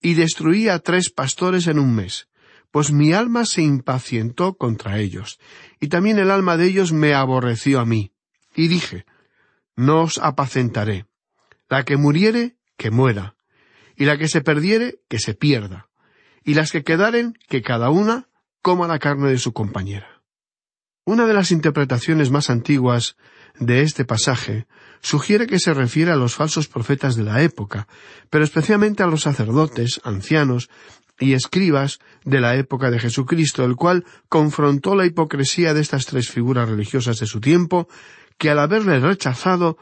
y 0.00 0.14
destruí 0.14 0.68
a 0.68 0.80
tres 0.80 1.08
pastores 1.08 1.66
en 1.66 1.78
un 1.78 1.94
mes, 1.94 2.28
pues 2.70 2.92
mi 2.92 3.14
alma 3.14 3.46
se 3.46 3.62
impacientó 3.62 4.54
contra 4.54 4.98
ellos, 4.98 5.38
y 5.80 5.88
también 5.88 6.18
el 6.18 6.30
alma 6.30 6.58
de 6.58 6.66
ellos 6.66 6.92
me 6.92 7.14
aborreció 7.14 7.80
a 7.80 7.86
mí. 7.86 8.12
Y 8.54 8.68
dije, 8.68 9.06
no 9.76 10.02
os 10.02 10.18
apacentaré. 10.18 11.06
La 11.70 11.84
que 11.84 11.96
muriere, 11.96 12.56
que 12.76 12.90
muera, 12.90 13.33
y 13.96 14.04
la 14.04 14.18
que 14.18 14.28
se 14.28 14.40
perdiere, 14.40 15.00
que 15.08 15.18
se 15.18 15.34
pierda, 15.34 15.88
y 16.44 16.54
las 16.54 16.72
que 16.72 16.84
quedaren, 16.84 17.38
que 17.48 17.62
cada 17.62 17.90
una 17.90 18.28
coma 18.62 18.86
la 18.86 18.98
carne 18.98 19.28
de 19.28 19.38
su 19.38 19.52
compañera. 19.52 20.22
Una 21.04 21.26
de 21.26 21.34
las 21.34 21.50
interpretaciones 21.50 22.30
más 22.30 22.48
antiguas 22.48 23.16
de 23.58 23.82
este 23.82 24.04
pasaje 24.04 24.66
sugiere 25.00 25.46
que 25.46 25.58
se 25.58 25.74
refiere 25.74 26.10
a 26.10 26.16
los 26.16 26.34
falsos 26.34 26.66
profetas 26.66 27.14
de 27.14 27.24
la 27.24 27.42
época, 27.42 27.86
pero 28.30 28.42
especialmente 28.42 29.02
a 29.02 29.06
los 29.06 29.22
sacerdotes, 29.22 30.00
ancianos 30.02 30.70
y 31.20 31.34
escribas 31.34 32.00
de 32.24 32.40
la 32.40 32.56
época 32.56 32.90
de 32.90 32.98
Jesucristo, 32.98 33.64
el 33.64 33.76
cual 33.76 34.04
confrontó 34.28 34.96
la 34.96 35.06
hipocresía 35.06 35.74
de 35.74 35.80
estas 35.80 36.06
tres 36.06 36.30
figuras 36.30 36.68
religiosas 36.68 37.18
de 37.18 37.26
su 37.26 37.40
tiempo, 37.40 37.86
que 38.38 38.50
al 38.50 38.58
haberle 38.58 38.98
rechazado 38.98 39.76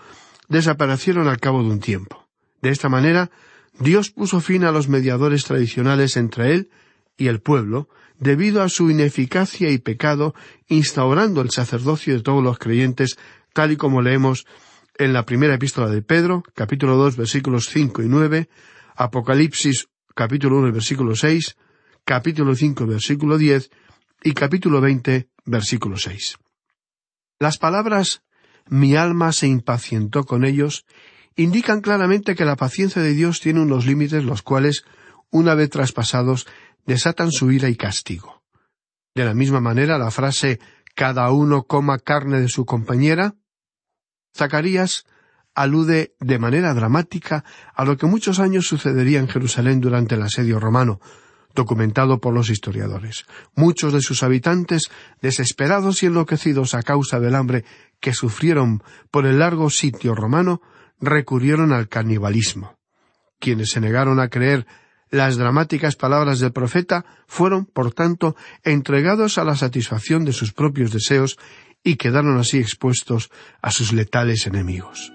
desaparecieron 0.48 1.28
al 1.28 1.38
cabo 1.38 1.62
de 1.62 1.70
un 1.70 1.80
tiempo. 1.80 2.28
De 2.60 2.70
esta 2.70 2.88
manera, 2.88 3.30
Dios 3.78 4.10
puso 4.10 4.40
fin 4.40 4.64
a 4.64 4.72
los 4.72 4.88
mediadores 4.88 5.44
tradicionales 5.44 6.16
entre 6.16 6.54
él 6.54 6.70
y 7.16 7.28
el 7.28 7.40
pueblo, 7.40 7.88
debido 8.18 8.62
a 8.62 8.68
su 8.68 8.90
ineficacia 8.90 9.70
y 9.70 9.78
pecado, 9.78 10.34
instaurando 10.68 11.40
el 11.40 11.50
sacerdocio 11.50 12.14
de 12.14 12.22
todos 12.22 12.42
los 12.42 12.58
creyentes, 12.58 13.16
tal 13.52 13.72
y 13.72 13.76
como 13.76 14.02
leemos 14.02 14.46
en 14.98 15.12
la 15.12 15.24
primera 15.24 15.54
epístola 15.54 15.88
de 15.88 16.02
Pedro, 16.02 16.42
capítulo 16.54 16.96
dos, 16.96 17.16
versículos 17.16 17.68
cinco 17.68 18.02
y 18.02 18.08
nueve, 18.08 18.48
Apocalipsis, 18.94 19.88
capítulo 20.14 20.58
uno, 20.58 20.70
versículo 20.70 21.16
seis, 21.16 21.56
capítulo 22.04 22.54
cinco, 22.54 22.86
versículo 22.86 23.38
diez, 23.38 23.70
y 24.22 24.32
capítulo 24.32 24.80
veinte, 24.80 25.28
versículo 25.44 25.96
seis. 25.96 26.36
Las 27.40 27.58
palabras 27.58 28.22
mi 28.68 28.94
alma 28.94 29.32
se 29.32 29.48
impacientó 29.48 30.24
con 30.24 30.44
ellos 30.44 30.84
indican 31.36 31.80
claramente 31.80 32.34
que 32.34 32.44
la 32.44 32.56
paciencia 32.56 33.02
de 33.02 33.12
Dios 33.12 33.40
tiene 33.40 33.60
unos 33.60 33.86
límites 33.86 34.24
los 34.24 34.42
cuales, 34.42 34.84
una 35.30 35.54
vez 35.54 35.70
traspasados, 35.70 36.46
desatan 36.86 37.30
su 37.30 37.50
ira 37.52 37.68
y 37.68 37.76
castigo. 37.76 38.42
De 39.14 39.24
la 39.24 39.34
misma 39.34 39.60
manera, 39.60 39.98
la 39.98 40.10
frase 40.10 40.58
cada 40.94 41.30
uno 41.30 41.64
coma 41.64 41.98
carne 41.98 42.40
de 42.40 42.48
su 42.48 42.64
compañera, 42.64 43.34
Zacarías 44.34 45.04
alude 45.54 46.14
de 46.20 46.38
manera 46.38 46.72
dramática 46.72 47.44
a 47.74 47.84
lo 47.84 47.96
que 47.96 48.06
muchos 48.06 48.38
años 48.38 48.66
sucedería 48.66 49.20
en 49.20 49.28
Jerusalén 49.28 49.80
durante 49.80 50.14
el 50.14 50.22
asedio 50.22 50.58
romano, 50.58 51.00
documentado 51.54 52.18
por 52.18 52.32
los 52.32 52.48
historiadores. 52.48 53.26
Muchos 53.54 53.92
de 53.92 54.00
sus 54.00 54.22
habitantes, 54.22 54.90
desesperados 55.20 56.02
y 56.02 56.06
enloquecidos 56.06 56.74
a 56.74 56.82
causa 56.82 57.20
del 57.20 57.34
hambre 57.34 57.64
que 58.00 58.14
sufrieron 58.14 58.82
por 59.10 59.26
el 59.26 59.38
largo 59.38 59.68
sitio 59.68 60.14
romano, 60.14 60.62
recurrieron 61.02 61.72
al 61.72 61.88
canibalismo. 61.88 62.78
Quienes 63.38 63.70
se 63.70 63.80
negaron 63.80 64.20
a 64.20 64.28
creer 64.28 64.66
las 65.10 65.36
dramáticas 65.36 65.94
palabras 65.96 66.40
del 66.40 66.52
profeta 66.52 67.04
fueron, 67.26 67.66
por 67.66 67.92
tanto, 67.92 68.34
entregados 68.62 69.36
a 69.36 69.44
la 69.44 69.56
satisfacción 69.56 70.24
de 70.24 70.32
sus 70.32 70.54
propios 70.54 70.90
deseos 70.90 71.38
y 71.84 71.96
quedaron 71.96 72.38
así 72.38 72.58
expuestos 72.58 73.30
a 73.60 73.70
sus 73.70 73.92
letales 73.92 74.46
enemigos. 74.46 75.12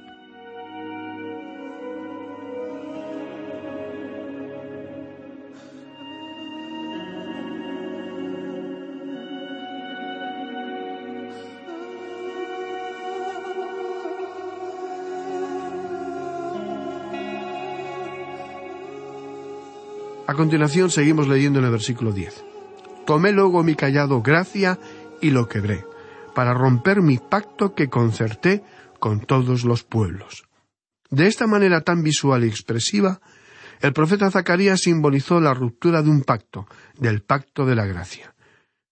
A 20.28 20.34
continuación 20.34 20.92
seguimos 20.92 21.30
leyendo 21.30 21.60
en 21.60 21.66
el 21.66 21.72
versículo 21.72 22.12
10. 22.12 22.44
Tomé 23.06 23.32
luego 23.32 23.64
mi 23.64 23.76
callado 23.76 24.22
gracia 24.22 24.78
y 25.22 25.30
lo 25.30 25.48
quebré, 25.48 25.86
para 26.36 26.54
romper 26.54 27.02
mi 27.02 27.18
pacto 27.18 27.74
que 27.74 27.88
concerté 27.88 28.62
con 29.00 29.22
todos 29.22 29.64
los 29.64 29.86
pueblos. 29.86 30.44
De 31.10 31.28
esta 31.28 31.48
manera 31.48 31.80
tan 31.80 32.04
visual 32.04 32.44
y 32.44 32.50
expresiva, 32.50 33.22
el 33.80 33.94
profeta 33.94 34.30
Zacarías 34.30 34.82
simbolizó 34.82 35.40
la 35.40 35.54
ruptura 35.54 36.02
de 36.02 36.10
un 36.10 36.24
pacto, 36.24 36.68
del 37.00 37.22
pacto 37.22 37.66
de 37.66 37.76
la 37.76 37.86
gracia. 37.86 38.36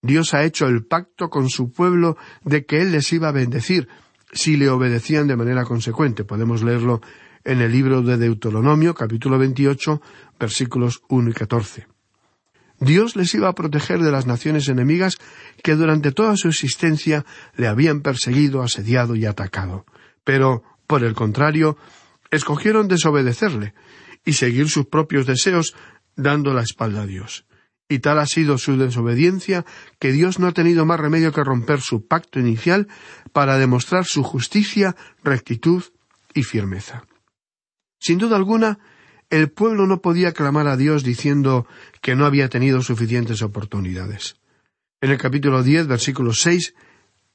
Dios 0.02 0.34
ha 0.34 0.46
hecho 0.46 0.68
el 0.68 0.86
pacto 0.86 1.30
con 1.30 1.50
su 1.50 1.70
pueblo 1.70 2.16
de 2.46 2.66
que 2.66 2.82
Él 2.82 2.94
les 2.94 3.12
iba 3.12 3.28
a 3.28 3.34
bendecir 3.34 3.90
si 4.32 4.56
le 4.56 4.70
obedecían 4.70 5.28
de 5.28 5.36
manera 5.36 5.66
consecuente. 5.66 6.24
Podemos 6.24 6.64
leerlo 6.64 7.02
en 7.46 7.62
el 7.62 7.72
libro 7.72 8.02
de 8.02 8.18
Deuteronomio, 8.18 8.96
capítulo 8.96 9.38
28, 9.38 10.02
versículos 10.40 11.02
1 11.08 11.30
y 11.30 11.34
14. 11.34 11.88
Dios 12.80 13.16
les 13.16 13.34
iba 13.36 13.48
a 13.48 13.56
proteger 13.56 14.00
de 14.00 14.12
las 14.12 14.26
naciones 14.26 14.68
enemigas 14.68 15.18
que 15.64 15.76
durante 15.76 16.12
toda 16.12 16.36
su 16.36 16.50
existencia 16.50 17.26
le 17.56 17.68
habían 17.68 18.02
perseguido, 18.02 18.64
asediado 18.64 19.16
y 19.16 19.26
atacado. 19.26 19.86
Pero, 20.24 20.64
por 20.88 21.04
el 21.04 21.14
contrario, 21.14 21.78
escogieron 22.32 22.88
desobedecerle 22.88 23.74
y 24.26 24.34
seguir 24.34 24.68
sus 24.68 24.88
propios 24.88 25.26
deseos 25.26 25.76
dando 26.16 26.54
la 26.54 26.64
espalda 26.64 27.04
a 27.04 27.06
Dios. 27.06 27.46
Y 27.88 28.00
tal 28.00 28.18
ha 28.18 28.26
sido 28.26 28.58
su 28.58 28.78
desobediencia 28.78 29.64
que 30.00 30.12
Dios 30.12 30.40
no 30.40 30.48
ha 30.48 30.52
tenido 30.52 30.86
más 30.86 31.00
remedio 31.00 31.32
que 31.32 31.44
romper 31.44 31.82
su 31.82 32.08
pacto 32.08 32.40
inicial 32.40 32.88
para 33.32 33.60
demostrar 33.60 34.06
su 34.06 34.24
justicia, 34.24 34.96
rectitud 35.24 35.84
y 36.34 36.42
firmeza. 36.42 37.04
Sin 38.00 38.18
duda 38.18 38.36
alguna, 38.36 38.80
el 39.30 39.50
pueblo 39.50 39.88
no 39.88 40.02
podía 40.02 40.34
clamar 40.34 40.68
a 40.68 40.78
Dios 40.78 41.04
diciendo 41.04 41.68
que 42.02 42.16
no 42.16 42.26
había 42.26 42.50
tenido 42.50 42.82
suficientes 42.82 43.42
oportunidades. 43.42 44.38
En 45.02 45.12
el 45.12 45.18
capítulo 45.18 45.64
diez, 45.64 45.88
versículo 45.88 46.34
seis, 46.34 46.74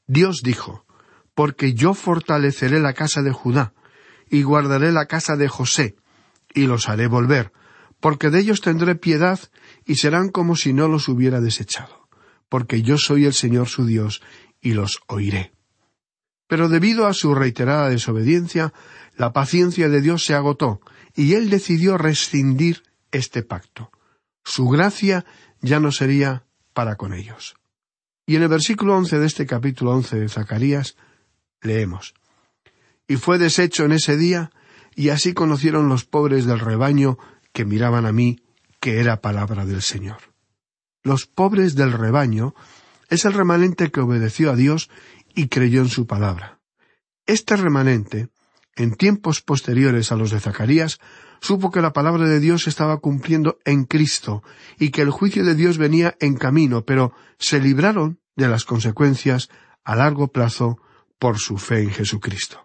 Dios 0.07 0.41
dijo, 0.43 0.87
Porque 1.35 1.75
yo 1.75 1.95
fortaleceré 1.95 2.81
la 2.81 2.95
casa 2.95 3.23
de 3.23 3.33
Judá, 3.33 3.75
y 4.29 4.43
guardaré 4.43 4.93
la 4.93 5.07
casa 5.07 5.37
de 5.37 5.49
José, 5.49 5.97
y 6.55 6.67
los 6.67 6.89
haré 6.89 7.07
volver, 7.09 7.53
porque 8.01 8.31
de 8.31 8.41
ellos 8.41 8.61
tendré 8.61 8.95
piedad, 8.95 9.39
y 9.85 9.97
serán 9.97 10.31
como 10.31 10.57
si 10.57 10.73
no 10.73 10.89
los 10.89 11.09
hubiera 11.09 11.41
desechado, 11.41 12.09
porque 12.49 12.83
yo 12.83 12.99
soy 12.99 13.25
el 13.25 13.35
Señor 13.35 13.69
su 13.69 13.85
Dios, 13.85 14.23
y 14.61 14.73
los 14.73 15.01
oiré. 15.07 15.53
Pero 16.47 16.69
debido 16.69 17.07
a 17.07 17.15
su 17.15 17.35
reiterada 17.35 17.89
desobediencia, 17.89 18.73
la 19.21 19.35
paciencia 19.35 19.91
de 19.91 20.01
Dios 20.01 20.25
se 20.25 20.35
agotó, 20.35 20.81
y 21.15 21.35
él 21.35 21.51
decidió 21.51 21.99
rescindir 21.99 22.85
este 23.13 23.43
pacto. 23.43 23.91
Su 24.45 24.67
gracia 24.69 25.27
ya 25.61 25.79
no 25.79 25.93
sería 25.93 26.47
para 26.73 26.97
con 26.97 27.13
ellos. 27.13 27.55
Y 28.25 28.37
en 28.37 28.45
el 28.45 28.49
versículo 28.49 28.97
once 28.97 29.19
de 29.19 29.27
este 29.27 29.45
capítulo 29.45 29.91
once 29.91 30.19
de 30.19 30.31
Zacarías 30.31 30.97
leemos 31.61 32.15
Y 33.09 33.17
fue 33.17 33.37
deshecho 33.37 33.85
en 33.85 33.93
ese 33.93 34.17
día, 34.17 34.53
y 34.97 35.11
así 35.11 35.35
conocieron 35.35 35.91
los 35.91 36.07
pobres 36.07 36.47
del 36.47 36.59
rebaño 36.59 37.19
que 37.53 37.67
miraban 37.67 38.07
a 38.07 38.13
mí 38.13 38.43
que 38.81 39.01
era 39.01 39.21
palabra 39.21 39.67
del 39.67 39.83
Señor. 39.83 40.33
Los 41.03 41.27
pobres 41.27 41.75
del 41.75 41.93
rebaño 41.93 42.55
es 43.11 43.27
el 43.27 43.35
remanente 43.35 43.91
que 43.91 44.01
obedeció 44.01 44.51
a 44.51 44.57
Dios 44.57 44.89
y 45.35 45.49
creyó 45.49 45.83
en 45.83 45.91
su 45.91 46.07
palabra. 46.07 46.59
Este 47.27 47.55
remanente, 47.57 48.31
en 48.81 48.95
tiempos 48.95 49.43
posteriores 49.43 50.11
a 50.11 50.17
los 50.17 50.31
de 50.31 50.41
Zacarías, 50.41 51.01
supo 51.43 51.71
que 51.71 51.83
la 51.83 51.93
palabra 51.93 52.27
de 52.27 52.41
Dios 52.41 52.67
estaba 52.67 52.99
cumpliendo 52.99 53.59
en 53.67 53.85
Cristo 53.85 54.43
y 54.79 54.91
que 54.91 55.03
el 55.03 55.11
juicio 55.11 55.45
de 55.45 55.55
Dios 55.55 55.77
venía 55.77 56.17
en 56.19 56.37
camino, 56.37 56.85
pero 56.85 57.13
se 57.39 57.61
libraron 57.61 58.21
de 58.37 58.49
las 58.49 58.65
consecuencias 58.65 59.51
a 59.85 59.97
largo 59.97 60.29
plazo 60.29 60.79
por 61.19 61.39
su 61.39 61.59
fe 61.59 61.83
en 61.83 61.91
Jesucristo. 61.91 62.65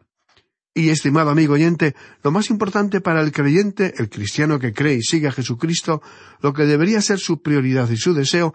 Y, 0.74 0.90
estimado 0.90 1.32
amigo 1.32 1.54
oyente, 1.54 1.96
lo 2.24 2.32
más 2.32 2.50
importante 2.50 3.02
para 3.02 3.22
el 3.22 3.34
creyente, 3.34 3.94
el 3.98 4.10
cristiano 4.10 4.58
que 4.58 4.74
cree 4.74 4.96
y 4.96 5.02
sigue 5.02 5.28
a 5.28 5.34
Jesucristo, 5.34 6.02
lo 6.42 6.54
que 6.54 6.64
debería 6.64 7.02
ser 7.02 7.20
su 7.20 7.42
prioridad 7.42 7.90
y 7.90 7.98
su 7.98 8.14
deseo, 8.14 8.54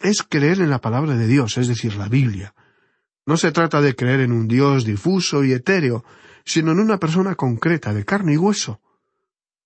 es 0.00 0.22
creer 0.22 0.60
en 0.60 0.70
la 0.70 0.80
palabra 0.80 1.16
de 1.16 1.26
Dios, 1.26 1.58
es 1.58 1.66
decir, 1.66 1.96
la 1.96 2.08
Biblia. 2.08 2.54
No 3.26 3.36
se 3.36 3.52
trata 3.52 3.80
de 3.80 3.94
creer 3.94 4.20
en 4.20 4.32
un 4.32 4.48
Dios 4.48 4.84
difuso 4.84 5.44
y 5.44 5.52
etéreo, 5.52 6.04
sino 6.44 6.72
en 6.72 6.80
una 6.80 6.98
persona 6.98 7.34
concreta, 7.34 7.92
de 7.92 8.04
carne 8.04 8.34
y 8.34 8.36
hueso, 8.36 8.80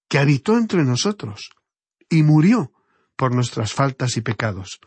que 0.09 0.19
habitó 0.19 0.57
entre 0.57 0.85
nosotros 0.85 1.51
y 2.09 2.23
murió 2.23 2.73
por 3.17 3.35
nuestras 3.35 3.73
faltas 3.73 4.17
y 4.17 4.21
pecados, 4.21 4.81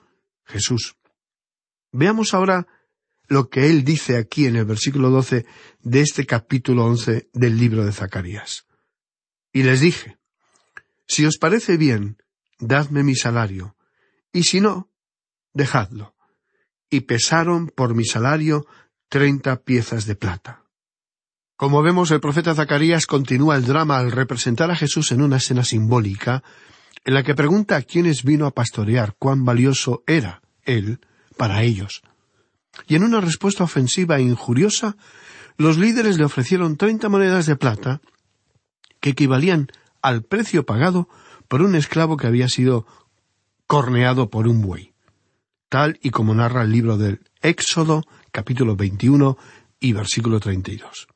Jesús. 0.45 0.95
Veamos 1.91 2.33
ahora 2.33 2.67
lo 3.27 3.49
que 3.49 3.69
él 3.69 3.83
dice 3.83 4.17
aquí 4.17 4.45
en 4.45 4.55
el 4.55 4.65
versículo 4.65 5.09
doce 5.09 5.45
de 5.81 6.01
este 6.01 6.25
capítulo 6.25 6.85
once 6.85 7.29
del 7.33 7.57
libro 7.57 7.85
de 7.85 7.91
Zacarías. 7.91 8.67
Y 9.51 9.63
les 9.63 9.81
dije, 9.81 10.17
si 11.07 11.25
os 11.25 11.37
parece 11.37 11.77
bien, 11.77 12.17
dadme 12.59 13.03
mi 13.03 13.15
salario, 13.15 13.75
y 14.31 14.43
si 14.43 14.61
no, 14.61 14.91
dejadlo. 15.53 16.15
Y 16.89 17.01
pesaron 17.01 17.67
por 17.67 17.95
mi 17.95 18.05
salario 18.05 18.65
treinta 19.09 19.63
piezas 19.63 20.05
de 20.05 20.15
plata. 20.15 20.66
Como 21.57 21.81
vemos, 21.81 22.11
el 22.11 22.19
profeta 22.19 22.53
Zacarías 22.53 23.07
continúa 23.07 23.55
el 23.55 23.65
drama 23.65 23.97
al 23.97 24.11
representar 24.11 24.69
a 24.69 24.75
Jesús 24.75 25.11
en 25.11 25.23
una 25.23 25.37
escena 25.37 25.63
simbólica, 25.63 26.43
en 27.03 27.15
la 27.15 27.23
que 27.23 27.33
pregunta 27.33 27.75
a 27.75 27.81
quiénes 27.81 28.23
vino 28.23 28.45
a 28.45 28.51
pastorear 28.51 29.15
cuán 29.17 29.43
valioso 29.43 30.03
era 30.05 30.43
él 30.65 30.99
para 31.35 31.63
ellos. 31.63 32.03
Y 32.87 32.93
en 32.93 33.01
una 33.01 33.21
respuesta 33.21 33.63
ofensiva 33.63 34.17
e 34.17 34.21
injuriosa, 34.21 34.97
los 35.57 35.79
líderes 35.79 36.19
le 36.19 36.25
ofrecieron 36.25 36.77
treinta 36.77 37.09
monedas 37.09 37.47
de 37.47 37.55
plata 37.55 38.01
que 38.99 39.09
equivalían 39.09 39.67
al 40.03 40.21
precio 40.21 40.63
pagado 40.63 41.09
por 41.47 41.63
un 41.63 41.73
esclavo 41.73 42.17
que 42.17 42.27
había 42.27 42.49
sido 42.49 42.85
corneado 43.65 44.29
por 44.29 44.47
un 44.47 44.61
buey, 44.61 44.93
tal 45.69 45.97
y 46.03 46.11
como 46.11 46.35
narra 46.35 46.61
el 46.61 46.71
libro 46.71 46.99
del 46.99 47.21
Éxodo, 47.41 48.03
capítulo 48.31 48.75
21 48.75 49.39
y 49.79 49.93
versículo 49.93 50.39
32. 50.39 51.07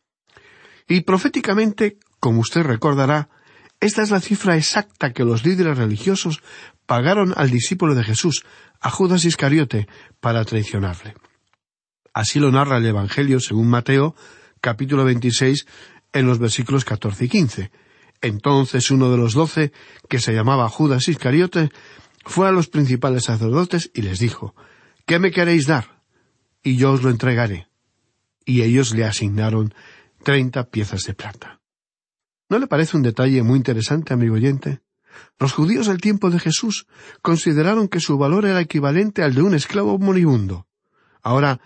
Y 0.92 1.02
proféticamente, 1.02 1.98
como 2.20 2.42
usted 2.42 2.64
recordará, 2.64 3.30
esta 3.80 4.02
es 4.04 4.12
la 4.12 4.20
cifra 4.20 4.58
exacta 4.58 5.14
que 5.14 5.24
los 5.24 5.46
líderes 5.46 5.78
religiosos 5.78 6.44
pagaron 6.86 7.34
al 7.38 7.50
discípulo 7.50 7.96
de 7.96 8.04
Jesús, 8.04 8.44
a 8.82 8.90
Judas 8.90 9.24
Iscariote, 9.24 9.88
para 10.20 10.44
traicionarle. 10.44 11.14
Así 12.14 12.42
lo 12.42 12.52
narra 12.52 12.76
el 12.76 12.86
Evangelio 12.86 13.40
según 13.40 13.70
Mateo, 13.70 14.16
capítulo 14.60 15.06
26, 15.06 15.66
en 16.12 16.28
los 16.28 16.40
versículos 16.40 16.84
14 16.84 17.24
y 17.24 17.30
15. 17.30 17.72
Entonces 18.20 18.92
uno 18.92 19.10
de 19.12 19.18
los 19.18 19.34
doce, 19.34 19.72
que 20.10 20.20
se 20.20 20.34
llamaba 20.34 20.68
Judas 20.68 21.08
Iscariote, 21.08 21.70
fue 22.26 22.50
a 22.50 22.52
los 22.52 22.68
principales 22.68 23.24
sacerdotes 23.24 23.92
y 23.94 24.02
les 24.02 24.20
dijo, 24.20 24.56
¿Qué 25.06 25.20
me 25.20 25.32
queréis 25.32 25.68
dar? 25.68 26.02
Y 26.62 26.76
yo 26.76 26.92
os 26.92 27.02
lo 27.02 27.12
entregaré. 27.12 27.70
Y 28.44 28.64
ellos 28.64 28.94
le 28.94 29.06
asignaron 29.06 29.74
treinta 30.24 30.70
piezas 30.70 31.04
de 31.04 31.14
plata. 31.14 31.62
¿No 32.50 32.60
le 32.60 32.68
parece 32.68 32.98
un 32.98 33.04
detalle 33.04 33.44
muy 33.44 33.58
interesante, 33.58 34.14
amigo 34.14 34.36
oyente? 34.36 34.82
Los 35.40 35.54
judíos 35.54 35.88
del 35.88 36.00
tiempo 36.00 36.30
de 36.30 36.40
Jesús 36.40 36.86
consideraron 37.22 37.88
que 37.88 38.00
su 38.00 38.18
valor 38.18 38.46
era 38.46 38.62
equivalente 38.62 39.24
al 39.24 39.34
de 39.34 39.42
un 39.42 39.54
esclavo 39.54 39.98
moribundo. 39.98 40.68
Ahora, 41.22 41.60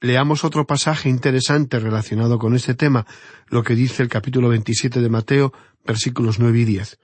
leamos 0.00 0.44
otro 0.44 0.66
pasaje 0.66 1.08
interesante 1.08 1.78
relacionado 1.78 2.38
con 2.38 2.54
este 2.54 2.74
tema, 2.74 3.06
lo 3.48 3.62
que 3.62 3.74
dice 3.74 4.02
el 4.02 4.08
capítulo 4.08 4.48
27 4.48 5.00
de 5.00 5.08
Mateo, 5.08 5.52
versículos 5.84 6.38
nueve 6.38 6.60
y 6.60 6.64
diez. 6.64 6.98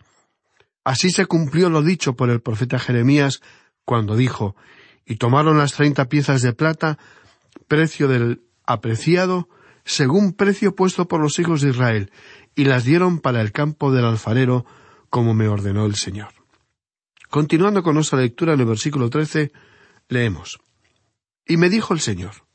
Así 0.84 1.10
se 1.10 1.26
cumplió 1.26 1.70
lo 1.70 1.82
dicho 1.82 2.14
por 2.16 2.30
el 2.30 2.40
profeta 2.40 2.78
Jeremías 2.78 3.40
cuando 3.84 4.16
dijo, 4.16 4.56
y 5.04 5.16
tomaron 5.16 5.58
las 5.58 5.74
treinta 5.74 6.08
piezas 6.08 6.42
de 6.42 6.52
plata, 6.52 6.98
precio 7.66 8.08
del 8.08 8.42
apreciado, 8.64 9.48
según 9.84 10.32
precio 10.32 10.74
puesto 10.74 11.08
por 11.08 11.20
los 11.20 11.38
hijos 11.38 11.60
de 11.60 11.70
Israel, 11.70 12.12
y 12.54 12.64
las 12.64 12.84
dieron 12.84 13.18
para 13.18 13.40
el 13.40 13.52
campo 13.52 13.92
del 13.92 14.04
alfarero, 14.04 14.64
como 15.10 15.34
me 15.34 15.48
ordenó 15.48 15.86
el 15.86 15.96
Señor. 15.96 16.32
Continuando 17.30 17.82
con 17.82 17.94
nuestra 17.94 18.20
lectura 18.20 18.54
en 18.54 18.60
el 18.60 18.66
versículo 18.66 19.08
trece, 19.08 19.52
leemos 20.08 20.60
Y 21.46 21.56
me 21.56 21.70
dijo 21.70 21.94
el 21.94 22.00
Señor 22.00 22.46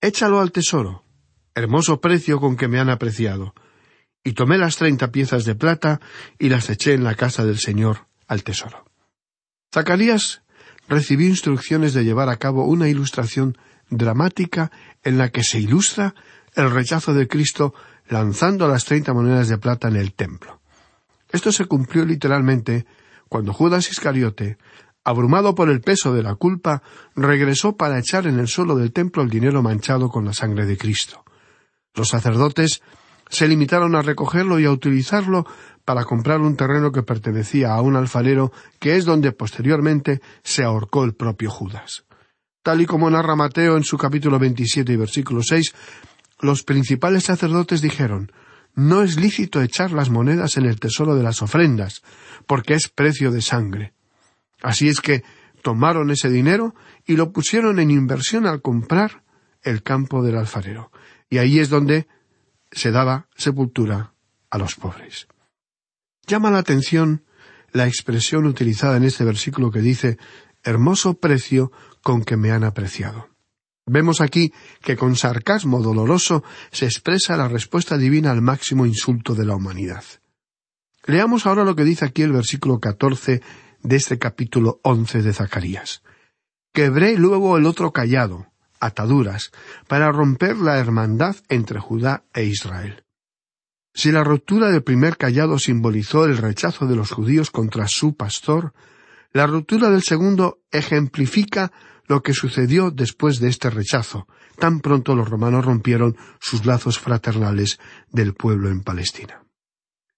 Échalo 0.00 0.40
al 0.40 0.52
tesoro, 0.52 1.04
hermoso 1.54 2.00
precio 2.00 2.40
con 2.40 2.56
que 2.56 2.68
me 2.68 2.80
han 2.80 2.88
apreciado. 2.88 3.54
Y 4.24 4.32
tomé 4.32 4.56
las 4.56 4.76
treinta 4.76 5.12
piezas 5.12 5.44
de 5.44 5.54
plata 5.54 6.00
y 6.38 6.48
las 6.48 6.70
eché 6.70 6.94
en 6.94 7.04
la 7.04 7.14
casa 7.14 7.44
del 7.44 7.58
Señor 7.58 8.06
al 8.26 8.42
tesoro. 8.42 8.86
Zacarías 9.72 10.42
recibió 10.88 11.28
instrucciones 11.28 11.92
de 11.94 12.04
llevar 12.04 12.30
a 12.30 12.36
cabo 12.36 12.64
una 12.64 12.88
ilustración 12.88 13.56
dramática 13.90 14.70
en 15.02 15.18
la 15.18 15.28
que 15.28 15.44
se 15.44 15.58
ilustra 15.58 16.14
el 16.54 16.70
rechazo 16.70 17.14
de 17.14 17.28
Cristo 17.28 17.74
lanzando 18.08 18.66
las 18.68 18.84
treinta 18.84 19.12
monedas 19.12 19.48
de 19.48 19.58
plata 19.58 19.88
en 19.88 19.96
el 19.96 20.14
templo. 20.14 20.60
Esto 21.30 21.52
se 21.52 21.66
cumplió 21.66 22.04
literalmente 22.04 22.86
cuando 23.28 23.52
Judas 23.52 23.90
Iscariote, 23.90 24.58
abrumado 25.04 25.54
por 25.54 25.70
el 25.70 25.80
peso 25.80 26.12
de 26.12 26.22
la 26.22 26.34
culpa, 26.34 26.82
regresó 27.14 27.76
para 27.76 27.98
echar 27.98 28.26
en 28.26 28.38
el 28.38 28.48
suelo 28.48 28.76
del 28.76 28.92
templo 28.92 29.22
el 29.22 29.30
dinero 29.30 29.62
manchado 29.62 30.08
con 30.08 30.24
la 30.24 30.32
sangre 30.32 30.66
de 30.66 30.76
Cristo. 30.76 31.24
Los 31.94 32.08
sacerdotes 32.08 32.82
se 33.28 33.46
limitaron 33.46 33.94
a 33.94 34.02
recogerlo 34.02 34.58
y 34.58 34.64
a 34.64 34.72
utilizarlo 34.72 35.46
para 35.84 36.04
comprar 36.04 36.40
un 36.40 36.56
terreno 36.56 36.92
que 36.92 37.02
pertenecía 37.02 37.72
a 37.72 37.80
un 37.80 37.96
alfarero, 37.96 38.52
que 38.78 38.96
es 38.96 39.04
donde 39.04 39.32
posteriormente 39.32 40.20
se 40.42 40.64
ahorcó 40.64 41.04
el 41.04 41.14
propio 41.14 41.50
Judas. 41.50 42.04
Tal 42.62 42.82
y 42.82 42.86
como 42.86 43.08
narra 43.08 43.36
Mateo 43.36 43.76
en 43.76 43.84
su 43.84 43.96
capítulo 43.96 44.38
27 44.38 44.92
y 44.92 44.96
versículo 44.96 45.42
6, 45.42 45.74
los 46.40 46.62
principales 46.62 47.24
sacerdotes 47.24 47.80
dijeron, 47.80 48.32
No 48.74 49.02
es 49.02 49.18
lícito 49.18 49.62
echar 49.62 49.92
las 49.92 50.10
monedas 50.10 50.56
en 50.56 50.66
el 50.66 50.80
tesoro 50.80 51.14
de 51.14 51.22
las 51.22 51.42
ofrendas, 51.42 52.02
porque 52.46 52.74
es 52.74 52.88
precio 52.88 53.30
de 53.30 53.42
sangre. 53.42 53.92
Así 54.62 54.88
es 54.88 55.00
que 55.00 55.22
tomaron 55.62 56.10
ese 56.10 56.28
dinero 56.28 56.74
y 57.06 57.16
lo 57.16 57.32
pusieron 57.32 57.78
en 57.78 57.90
inversión 57.90 58.46
al 58.46 58.62
comprar 58.62 59.22
el 59.62 59.82
campo 59.82 60.22
del 60.22 60.36
alfarero. 60.36 60.90
Y 61.28 61.38
ahí 61.38 61.58
es 61.58 61.68
donde 61.68 62.08
se 62.72 62.90
daba 62.90 63.28
sepultura 63.36 64.14
a 64.50 64.58
los 64.58 64.74
pobres. 64.74 65.28
Llama 66.26 66.50
la 66.50 66.58
atención 66.58 67.24
la 67.72 67.86
expresión 67.86 68.46
utilizada 68.46 68.96
en 68.96 69.04
este 69.04 69.24
versículo 69.24 69.70
que 69.70 69.80
dice 69.80 70.18
hermoso 70.62 71.14
precio 71.14 71.72
con 72.02 72.24
que 72.24 72.36
me 72.36 72.50
han 72.50 72.64
apreciado. 72.64 73.29
Vemos 73.92 74.20
aquí 74.20 74.52
que 74.82 74.96
con 74.96 75.16
sarcasmo 75.16 75.82
doloroso 75.82 76.44
se 76.70 76.84
expresa 76.84 77.36
la 77.36 77.48
respuesta 77.48 77.98
divina 77.98 78.30
al 78.30 78.40
máximo 78.40 78.86
insulto 78.86 79.34
de 79.34 79.44
la 79.44 79.56
humanidad. 79.56 80.04
Leamos 81.06 81.44
ahora 81.44 81.64
lo 81.64 81.74
que 81.74 81.82
dice 81.82 82.04
aquí 82.04 82.22
el 82.22 82.30
versículo 82.30 82.78
catorce 82.78 83.42
de 83.82 83.96
este 83.96 84.16
capítulo 84.16 84.78
once 84.84 85.22
de 85.22 85.32
Zacarías. 85.32 86.04
Quebré 86.72 87.16
luego 87.16 87.58
el 87.58 87.66
otro 87.66 87.90
callado, 87.90 88.46
ataduras, 88.78 89.50
para 89.88 90.12
romper 90.12 90.58
la 90.58 90.78
hermandad 90.78 91.34
entre 91.48 91.80
Judá 91.80 92.22
e 92.32 92.44
Israel. 92.44 93.02
Si 93.92 94.12
la 94.12 94.22
ruptura 94.22 94.70
del 94.70 94.84
primer 94.84 95.16
callado 95.16 95.58
simbolizó 95.58 96.26
el 96.26 96.36
rechazo 96.36 96.86
de 96.86 96.94
los 96.94 97.10
judíos 97.10 97.50
contra 97.50 97.88
su 97.88 98.14
pastor, 98.14 98.72
la 99.32 99.48
ruptura 99.48 99.90
del 99.90 100.02
segundo 100.04 100.60
ejemplifica 100.70 101.72
lo 102.10 102.24
que 102.24 102.34
sucedió 102.34 102.90
después 102.90 103.38
de 103.38 103.48
este 103.48 103.70
rechazo, 103.70 104.26
tan 104.58 104.80
pronto 104.80 105.14
los 105.14 105.30
romanos 105.30 105.64
rompieron 105.64 106.16
sus 106.40 106.66
lazos 106.66 106.98
fraternales 106.98 107.78
del 108.10 108.34
pueblo 108.34 108.68
en 108.68 108.82
Palestina. 108.82 109.44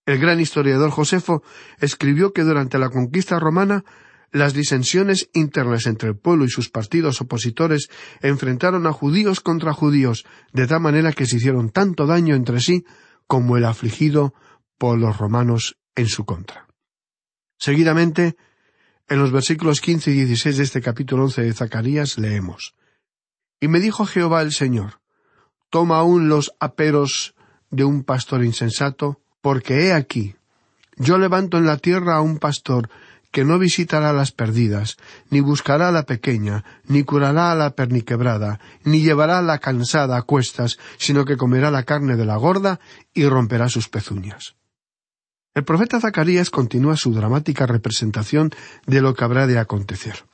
El 0.06 0.18
gran 0.18 0.40
historiador 0.40 0.90
Josefo 0.90 1.42
escribió 1.80 2.32
que 2.32 2.44
durante 2.44 2.78
la 2.78 2.88
conquista 2.88 3.38
romana 3.38 3.84
las 4.30 4.54
disensiones 4.54 5.28
internas 5.34 5.86
entre 5.86 6.08
el 6.08 6.16
pueblo 6.16 6.46
y 6.46 6.48
sus 6.48 6.70
partidos 6.70 7.20
opositores 7.20 7.90
enfrentaron 8.22 8.86
a 8.86 8.92
judíos 8.92 9.40
contra 9.40 9.74
judíos, 9.74 10.24
de 10.54 10.66
tal 10.66 10.80
manera 10.80 11.12
que 11.12 11.26
se 11.26 11.36
hicieron 11.36 11.68
tanto 11.68 12.06
daño 12.06 12.34
entre 12.34 12.60
sí 12.60 12.86
como 13.26 13.58
el 13.58 13.66
afligido 13.66 14.32
por 14.78 14.98
los 14.98 15.18
romanos 15.18 15.76
en 15.94 16.06
su 16.06 16.24
contra. 16.24 16.66
Seguidamente, 17.58 18.36
en 19.12 19.18
los 19.18 19.30
versículos 19.30 19.82
quince 19.82 20.10
y 20.10 20.14
dieciséis 20.14 20.56
de 20.56 20.64
este 20.64 20.80
capítulo 20.80 21.24
once 21.24 21.42
de 21.42 21.52
Zacarías 21.52 22.16
leemos 22.16 22.74
Y 23.60 23.68
me 23.68 23.78
dijo 23.78 24.06
Jehová 24.06 24.40
el 24.40 24.52
Señor, 24.52 25.00
Toma 25.68 25.98
aún 25.98 26.30
los 26.30 26.52
aperos 26.60 27.34
de 27.70 27.84
un 27.84 28.04
pastor 28.04 28.42
insensato, 28.42 29.20
porque 29.42 29.86
he 29.86 29.92
aquí, 29.92 30.36
yo 30.96 31.18
levanto 31.18 31.58
en 31.58 31.66
la 31.66 31.76
tierra 31.76 32.16
a 32.16 32.22
un 32.22 32.38
pastor 32.38 32.88
que 33.30 33.44
no 33.44 33.58
visitará 33.58 34.14
las 34.14 34.32
perdidas, 34.32 34.96
ni 35.28 35.40
buscará 35.40 35.88
a 35.88 35.92
la 35.92 36.04
pequeña, 36.04 36.64
ni 36.86 37.04
curará 37.04 37.52
a 37.52 37.54
la 37.54 37.70
perniquebrada, 37.74 38.60
ni 38.82 39.02
llevará 39.02 39.38
a 39.38 39.42
la 39.42 39.58
cansada 39.58 40.16
a 40.16 40.22
cuestas, 40.22 40.78
sino 40.96 41.26
que 41.26 41.36
comerá 41.36 41.70
la 41.70 41.82
carne 41.82 42.16
de 42.16 42.24
la 42.24 42.36
gorda 42.36 42.80
y 43.12 43.26
romperá 43.26 43.68
sus 43.68 43.90
pezuñas. 43.90 44.56
El 45.54 45.64
profeta 45.64 46.00
Zacarías 46.00 46.48
continúa 46.48 46.96
su 46.96 47.12
dramática 47.12 47.66
representación 47.66 48.50
de 48.86 49.02
lo 49.02 49.14
que 49.14 49.24
habrá 49.24 49.46
de 49.46 49.58
acontecer. 49.58 50.24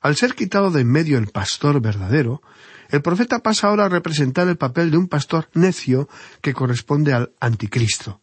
Al 0.00 0.16
ser 0.16 0.34
quitado 0.34 0.72
de 0.72 0.80
en 0.80 0.90
medio 0.90 1.16
el 1.18 1.28
pastor 1.28 1.80
verdadero, 1.80 2.42
el 2.88 3.02
profeta 3.02 3.38
pasa 3.38 3.68
ahora 3.68 3.84
a 3.84 3.88
representar 3.88 4.48
el 4.48 4.56
papel 4.56 4.90
de 4.90 4.96
un 4.96 5.06
pastor 5.06 5.48
necio 5.54 6.08
que 6.40 6.54
corresponde 6.54 7.12
al 7.12 7.32
anticristo. 7.38 8.20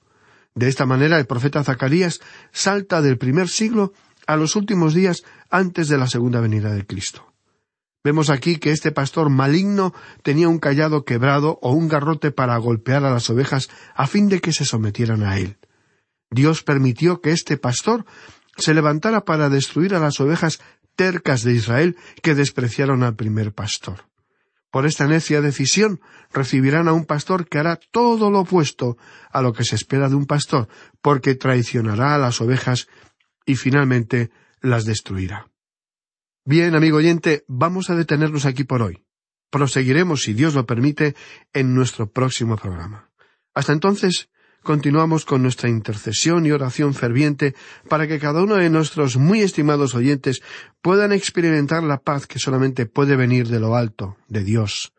De 0.56 0.68
esta 0.68 0.86
manera 0.86 1.18
el 1.18 1.26
profeta 1.26 1.64
Zacarías 1.64 2.20
salta 2.52 3.02
del 3.02 3.18
primer 3.18 3.48
siglo 3.48 3.94
a 4.28 4.36
los 4.36 4.58
últimos 4.58 4.94
días 4.94 5.24
antes 5.50 5.88
de 5.88 5.98
la 5.98 6.08
segunda 6.08 6.42
venida 6.42 6.74
de 6.74 6.86
Cristo. 6.86 7.34
Vemos 8.04 8.30
aquí 8.30 8.58
que 8.58 8.72
este 8.72 8.92
pastor 8.92 9.30
maligno 9.30 9.94
tenía 10.22 10.50
un 10.50 10.60
callado 10.60 11.06
quebrado 11.06 11.60
o 11.62 11.72
un 11.72 11.88
garrote 11.88 12.32
para 12.32 12.58
golpear 12.58 13.06
a 13.06 13.12
las 13.12 13.30
ovejas 13.30 13.70
a 13.96 14.06
fin 14.06 14.28
de 14.28 14.42
que 14.42 14.52
se 14.52 14.66
sometieran 14.66 15.24
a 15.24 15.38
él. 15.38 15.58
Dios 16.30 16.64
permitió 16.64 17.22
que 17.22 17.32
este 17.32 17.58
pastor 17.58 18.06
se 18.58 18.74
levantara 18.74 19.22
para 19.26 19.50
destruir 19.50 19.96
a 19.96 20.00
las 20.00 20.20
ovejas 20.20 20.60
tercas 20.96 21.44
de 21.44 21.54
Israel 21.54 21.98
que 22.22 22.36
despreciaron 22.36 23.04
al 23.04 23.16
primer 23.16 23.54
pastor. 23.54 24.10
Por 24.72 24.86
esta 24.86 25.08
necia 25.08 25.42
decisión 25.42 26.00
recibirán 26.32 26.88
a 26.88 26.94
un 26.94 27.06
pastor 27.06 27.48
que 27.48 27.58
hará 27.58 27.80
todo 27.92 28.30
lo 28.30 28.42
opuesto 28.42 28.98
a 29.32 29.42
lo 29.42 29.54
que 29.54 29.64
se 29.64 29.76
espera 29.76 30.10
de 30.10 30.16
un 30.16 30.26
pastor, 30.26 30.68
porque 31.02 31.36
traicionará 31.36 32.14
a 32.14 32.20
las 32.20 32.40
ovejas 32.42 32.88
y 33.46 33.56
finalmente 33.56 34.30
las 34.62 34.86
destruirá. 34.86 35.50
Bien, 36.46 36.76
amigo 36.76 36.98
oyente, 36.98 37.44
vamos 37.48 37.90
a 37.90 37.96
detenernos 37.96 38.46
aquí 38.46 38.64
por 38.64 38.82
hoy. 38.82 39.04
Proseguiremos, 39.50 40.22
si 40.22 40.34
Dios 40.34 40.54
lo 40.54 40.68
permite, 40.68 41.16
en 41.54 41.74
nuestro 41.74 42.12
próximo 42.12 42.56
programa. 42.56 43.10
Hasta 43.56 43.74
entonces, 43.74 44.30
continuamos 44.70 45.26
con 45.26 45.42
nuestra 45.42 45.68
intercesión 45.68 46.46
y 46.46 46.52
oración 46.52 46.94
ferviente 46.94 47.56
para 47.88 48.08
que 48.08 48.20
cada 48.20 48.44
uno 48.44 48.54
de 48.54 48.70
nuestros 48.70 49.18
muy 49.18 49.42
estimados 49.42 49.96
oyentes 49.96 50.44
puedan 50.84 51.12
experimentar 51.12 51.82
la 51.82 51.98
paz 51.98 52.28
que 52.28 52.38
solamente 52.38 52.86
puede 52.86 53.16
venir 53.16 53.48
de 53.48 53.60
lo 53.60 53.76
alto, 53.76 54.16
de 54.28 54.44
Dios. 54.44 54.94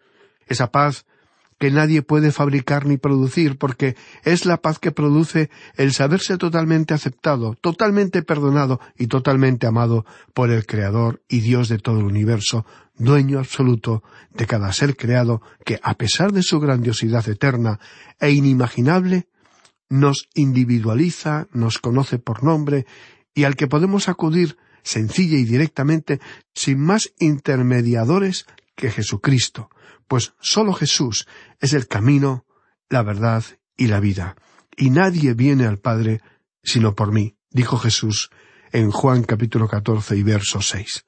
Esa 0.48 0.72
paz 0.72 1.06
que 1.61 1.70
nadie 1.70 2.02
puede 2.02 2.33
fabricar 2.33 2.85
ni 2.85 2.96
producir, 2.96 3.59
porque 3.59 3.94
es 4.24 4.44
la 4.44 4.56
paz 4.56 4.80
que 4.80 4.90
produce 4.90 5.50
el 5.76 5.92
saberse 5.92 6.37
totalmente 6.37 6.92
aceptado, 6.92 7.54
totalmente 7.54 8.24
perdonado 8.24 8.80
y 8.98 9.06
totalmente 9.06 9.68
amado 9.68 10.04
por 10.35 10.50
el 10.50 10.66
Creador 10.66 11.22
y 11.28 11.42
Dios 11.42 11.68
de 11.68 11.78
todo 11.78 12.00
el 12.00 12.06
universo, 12.06 12.66
dueño 12.96 13.38
absoluto 13.38 14.02
de 14.35 14.46
cada 14.46 14.72
ser 14.72 14.96
creado, 14.96 15.42
que, 15.64 15.78
a 15.80 15.94
pesar 15.94 16.33
de 16.33 16.42
su 16.42 16.59
grandiosidad 16.59 17.28
eterna 17.28 17.78
e 18.18 18.33
inimaginable, 18.33 19.28
nos 19.90 20.29
individualiza, 20.35 21.48
nos 21.53 21.79
conoce 21.79 22.18
por 22.18 22.42
nombre 22.42 22.87
y 23.35 23.44
al 23.44 23.57
que 23.57 23.66
podemos 23.66 24.09
acudir 24.09 24.57
sencilla 24.83 25.37
y 25.37 25.44
directamente 25.44 26.20
sin 26.55 26.81
más 26.81 27.12
intermediadores 27.18 28.46
que 28.74 28.90
Jesucristo, 28.90 29.68
pues 30.09 30.33
sólo 30.40 30.72
Jesús 30.72 31.26
es 31.59 31.74
el 31.74 31.87
camino, 31.87 32.46
la 32.88 33.03
verdad 33.03 33.44
y 33.76 33.88
la 33.88 34.00
vida, 34.00 34.37
y 34.76 34.90
nadie 34.90 35.35
viene 35.35 35.66
al 35.66 35.79
Padre 35.79 36.22
sino 36.62 36.94
por 36.94 37.12
mí, 37.12 37.37
dijo 37.50 37.76
Jesús 37.79 38.31
en 38.72 38.90
Juan 38.90 39.24
capítulo 39.24 39.68
catorce 39.68 40.16
y 40.16 40.22
verso 40.22 40.62
seis. 40.62 41.05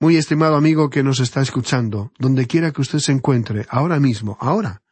Muy 0.00 0.16
estimado 0.16 0.56
amigo 0.56 0.90
que 0.90 1.02
nos 1.02 1.20
está 1.20 1.40
escuchando, 1.40 2.12
donde 2.18 2.46
quiera 2.46 2.72
que 2.72 2.82
usted 2.82 2.98
se 2.98 3.12
encuentre, 3.12 3.66
ahora 3.68 3.98
mismo, 4.00 4.36
ahora, 4.40 4.82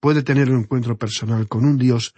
puede 0.00 0.22
tener 0.22 0.50
un 0.50 0.60
encuentro 0.60 0.96
personal 0.96 1.48
con 1.48 1.64
un 1.64 1.76
Dios 1.76 2.14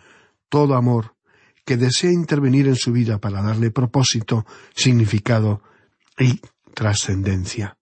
todo 0.48 0.74
amor, 0.74 1.16
que 1.64 1.76
desea 1.76 2.12
intervenir 2.12 2.68
en 2.68 2.76
su 2.76 2.92
vida 2.92 3.18
para 3.18 3.42
darle 3.42 3.70
propósito, 3.70 4.46
significado 4.74 5.62
y 6.18 6.40
trascendencia. 6.74 7.76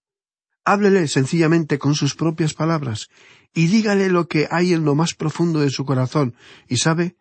Háblele 0.65 1.07
sencillamente 1.07 1.77
con 1.77 1.93
sus 1.93 2.15
propias 2.15 2.55
palabras 2.55 3.09
y 3.53 3.67
dígale 3.67 4.09
lo 4.09 4.27
que 4.27 4.47
hay 4.49 4.73
en 4.73 4.83
lo 4.83 4.95
más 4.95 5.13
profundo 5.13 5.59
de 5.59 5.69
su 5.69 5.85
corazón, 5.85 6.35
y 6.67 6.77
sabe, 6.77 7.15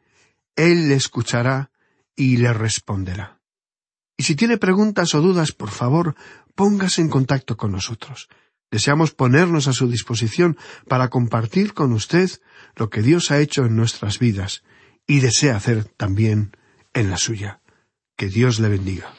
Él 0.57 0.88
le 0.88 0.94
escuchará 0.94 1.70
y 2.16 2.38
le 2.38 2.52
responderá. 2.52 3.40
Y 4.16 4.24
si 4.24 4.35
tiene 4.35 4.59
preguntas 4.59 5.14
o 5.14 5.20
dudas, 5.20 5.52
por 5.52 5.70
favor, 5.70 6.16
póngase 6.54 7.02
en 7.02 7.09
contacto 7.09 7.57
con 7.57 7.72
nosotros. 7.72 8.28
Deseamos 8.70 9.12
ponernos 9.12 9.68
a 9.68 9.72
su 9.72 9.88
disposición 9.88 10.57
para 10.88 11.09
compartir 11.09 11.74
con 11.74 11.92
usted 11.92 12.30
lo 12.74 12.90
que 12.90 13.02
Dios 13.02 13.30
ha 13.30 13.38
hecho 13.38 13.64
en 13.64 13.76
nuestras 13.76 14.18
vidas 14.18 14.64
y 15.06 15.20
desea 15.20 15.56
hacer 15.56 15.84
también 15.84 16.56
en 16.92 17.10
la 17.10 17.16
suya. 17.16 17.60
Que 18.16 18.28
Dios 18.28 18.60
le 18.60 18.68
bendiga. 18.68 19.12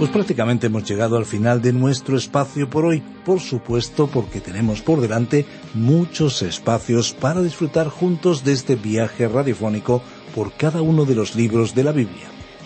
Pues 0.00 0.10
prácticamente 0.10 0.68
hemos 0.68 0.88
llegado 0.88 1.18
al 1.18 1.26
final 1.26 1.60
de 1.60 1.74
nuestro 1.74 2.16
espacio 2.16 2.70
por 2.70 2.86
hoy, 2.86 3.02
por 3.22 3.38
supuesto 3.38 4.06
porque 4.06 4.40
tenemos 4.40 4.80
por 4.80 5.02
delante 5.02 5.44
muchos 5.74 6.40
espacios 6.40 7.12
para 7.12 7.42
disfrutar 7.42 7.88
juntos 7.88 8.42
de 8.42 8.52
este 8.52 8.76
viaje 8.76 9.28
radiofónico 9.28 10.02
por 10.34 10.54
cada 10.54 10.80
uno 10.80 11.04
de 11.04 11.16
los 11.16 11.36
libros 11.36 11.74
de 11.74 11.84
la 11.84 11.92
Biblia. 11.92 12.39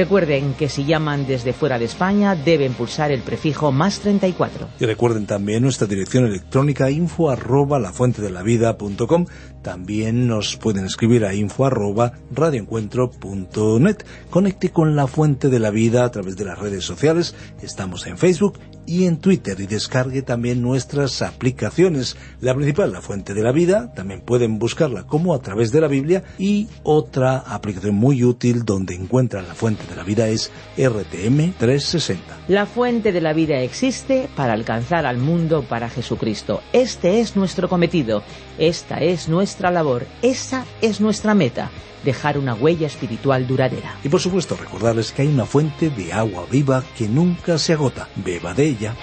Recuerden 0.00 0.54
que 0.54 0.70
si 0.70 0.86
llaman 0.86 1.26
desde 1.26 1.52
fuera 1.52 1.78
de 1.78 1.84
España 1.84 2.34
deben 2.34 2.72
pulsar 2.72 3.12
el 3.12 3.20
prefijo 3.20 3.70
más 3.70 3.98
34. 3.98 4.68
Y 4.80 4.86
recuerden 4.86 5.26
también 5.26 5.62
nuestra 5.62 5.86
dirección 5.86 6.24
electrónica 6.24 6.90
info 6.90 7.28
arroba 7.28 7.78
lafuentedelavida.com. 7.78 9.26
También 9.60 10.26
nos 10.26 10.56
pueden 10.56 10.86
escribir 10.86 11.26
a 11.26 11.34
info 11.34 11.66
arroba 11.66 12.14
radioencuentro.net. 12.32 13.98
Conecte 14.30 14.70
con 14.70 14.96
La 14.96 15.06
Fuente 15.06 15.50
de 15.50 15.58
la 15.58 15.70
Vida 15.70 16.06
a 16.06 16.10
través 16.10 16.34
de 16.38 16.46
las 16.46 16.58
redes 16.58 16.82
sociales. 16.82 17.34
Estamos 17.60 18.06
en 18.06 18.16
Facebook 18.16 18.58
y 18.86 19.04
en 19.04 19.18
Twitter 19.18 19.60
y 19.60 19.66
descargue 19.66 20.22
también 20.22 20.62
nuestras 20.62 21.20
aplicaciones. 21.20 22.16
La 22.40 22.54
principal, 22.54 22.90
La 22.90 23.02
Fuente 23.02 23.34
de 23.34 23.42
la 23.42 23.52
Vida, 23.52 23.92
también 23.94 24.22
pueden 24.22 24.58
buscarla 24.58 25.06
como 25.06 25.34
a 25.34 25.42
través 25.42 25.72
de 25.72 25.82
la 25.82 25.88
Biblia 25.88 26.24
y 26.38 26.68
otra 26.84 27.36
aplicación 27.36 27.96
muy 27.96 28.24
útil 28.24 28.64
donde 28.64 28.94
encuentran 28.94 29.46
la 29.46 29.54
fuente 29.54 29.89
de 29.90 29.96
la 29.96 30.04
vida 30.04 30.28
es 30.28 30.50
RTM 30.78 31.52
360. 31.58 32.38
La 32.48 32.64
fuente 32.64 33.12
de 33.12 33.20
la 33.20 33.34
vida 33.34 33.60
existe 33.60 34.28
para 34.34 34.54
alcanzar 34.54 35.04
al 35.04 35.18
mundo 35.18 35.62
para 35.62 35.90
Jesucristo. 35.90 36.62
Este 36.72 37.20
es 37.20 37.36
nuestro 37.36 37.68
cometido, 37.68 38.22
esta 38.58 38.98
es 38.98 39.28
nuestra 39.28 39.70
labor, 39.70 40.06
esa 40.22 40.64
es 40.80 41.00
nuestra 41.00 41.34
meta 41.34 41.70
dejar 42.04 42.38
una 42.38 42.54
huella 42.54 42.86
espiritual 42.86 43.46
duradera. 43.46 43.96
Y 44.02 44.08
por 44.08 44.20
supuesto 44.20 44.56
recordarles 44.56 45.12
que 45.12 45.22
hay 45.22 45.28
una 45.28 45.44
fuente 45.44 45.90
de 45.90 46.12
agua 46.12 46.46
viva 46.50 46.82
que 46.96 47.08
nunca 47.08 47.58
se 47.58 47.74
agota. 47.74 48.08
Beba 48.16 48.54
de 48.54 48.68
ella. 48.68 48.94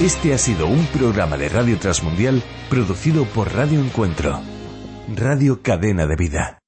Este 0.00 0.32
ha 0.32 0.38
sido 0.38 0.66
un 0.66 0.86
programa 0.86 1.36
de 1.36 1.48
Radio 1.48 1.78
Transmundial 1.78 2.42
producido 2.70 3.24
por 3.26 3.52
Radio 3.52 3.80
Encuentro, 3.80 4.40
Radio 5.14 5.60
Cadena 5.62 6.06
de 6.06 6.16
Vida. 6.16 6.59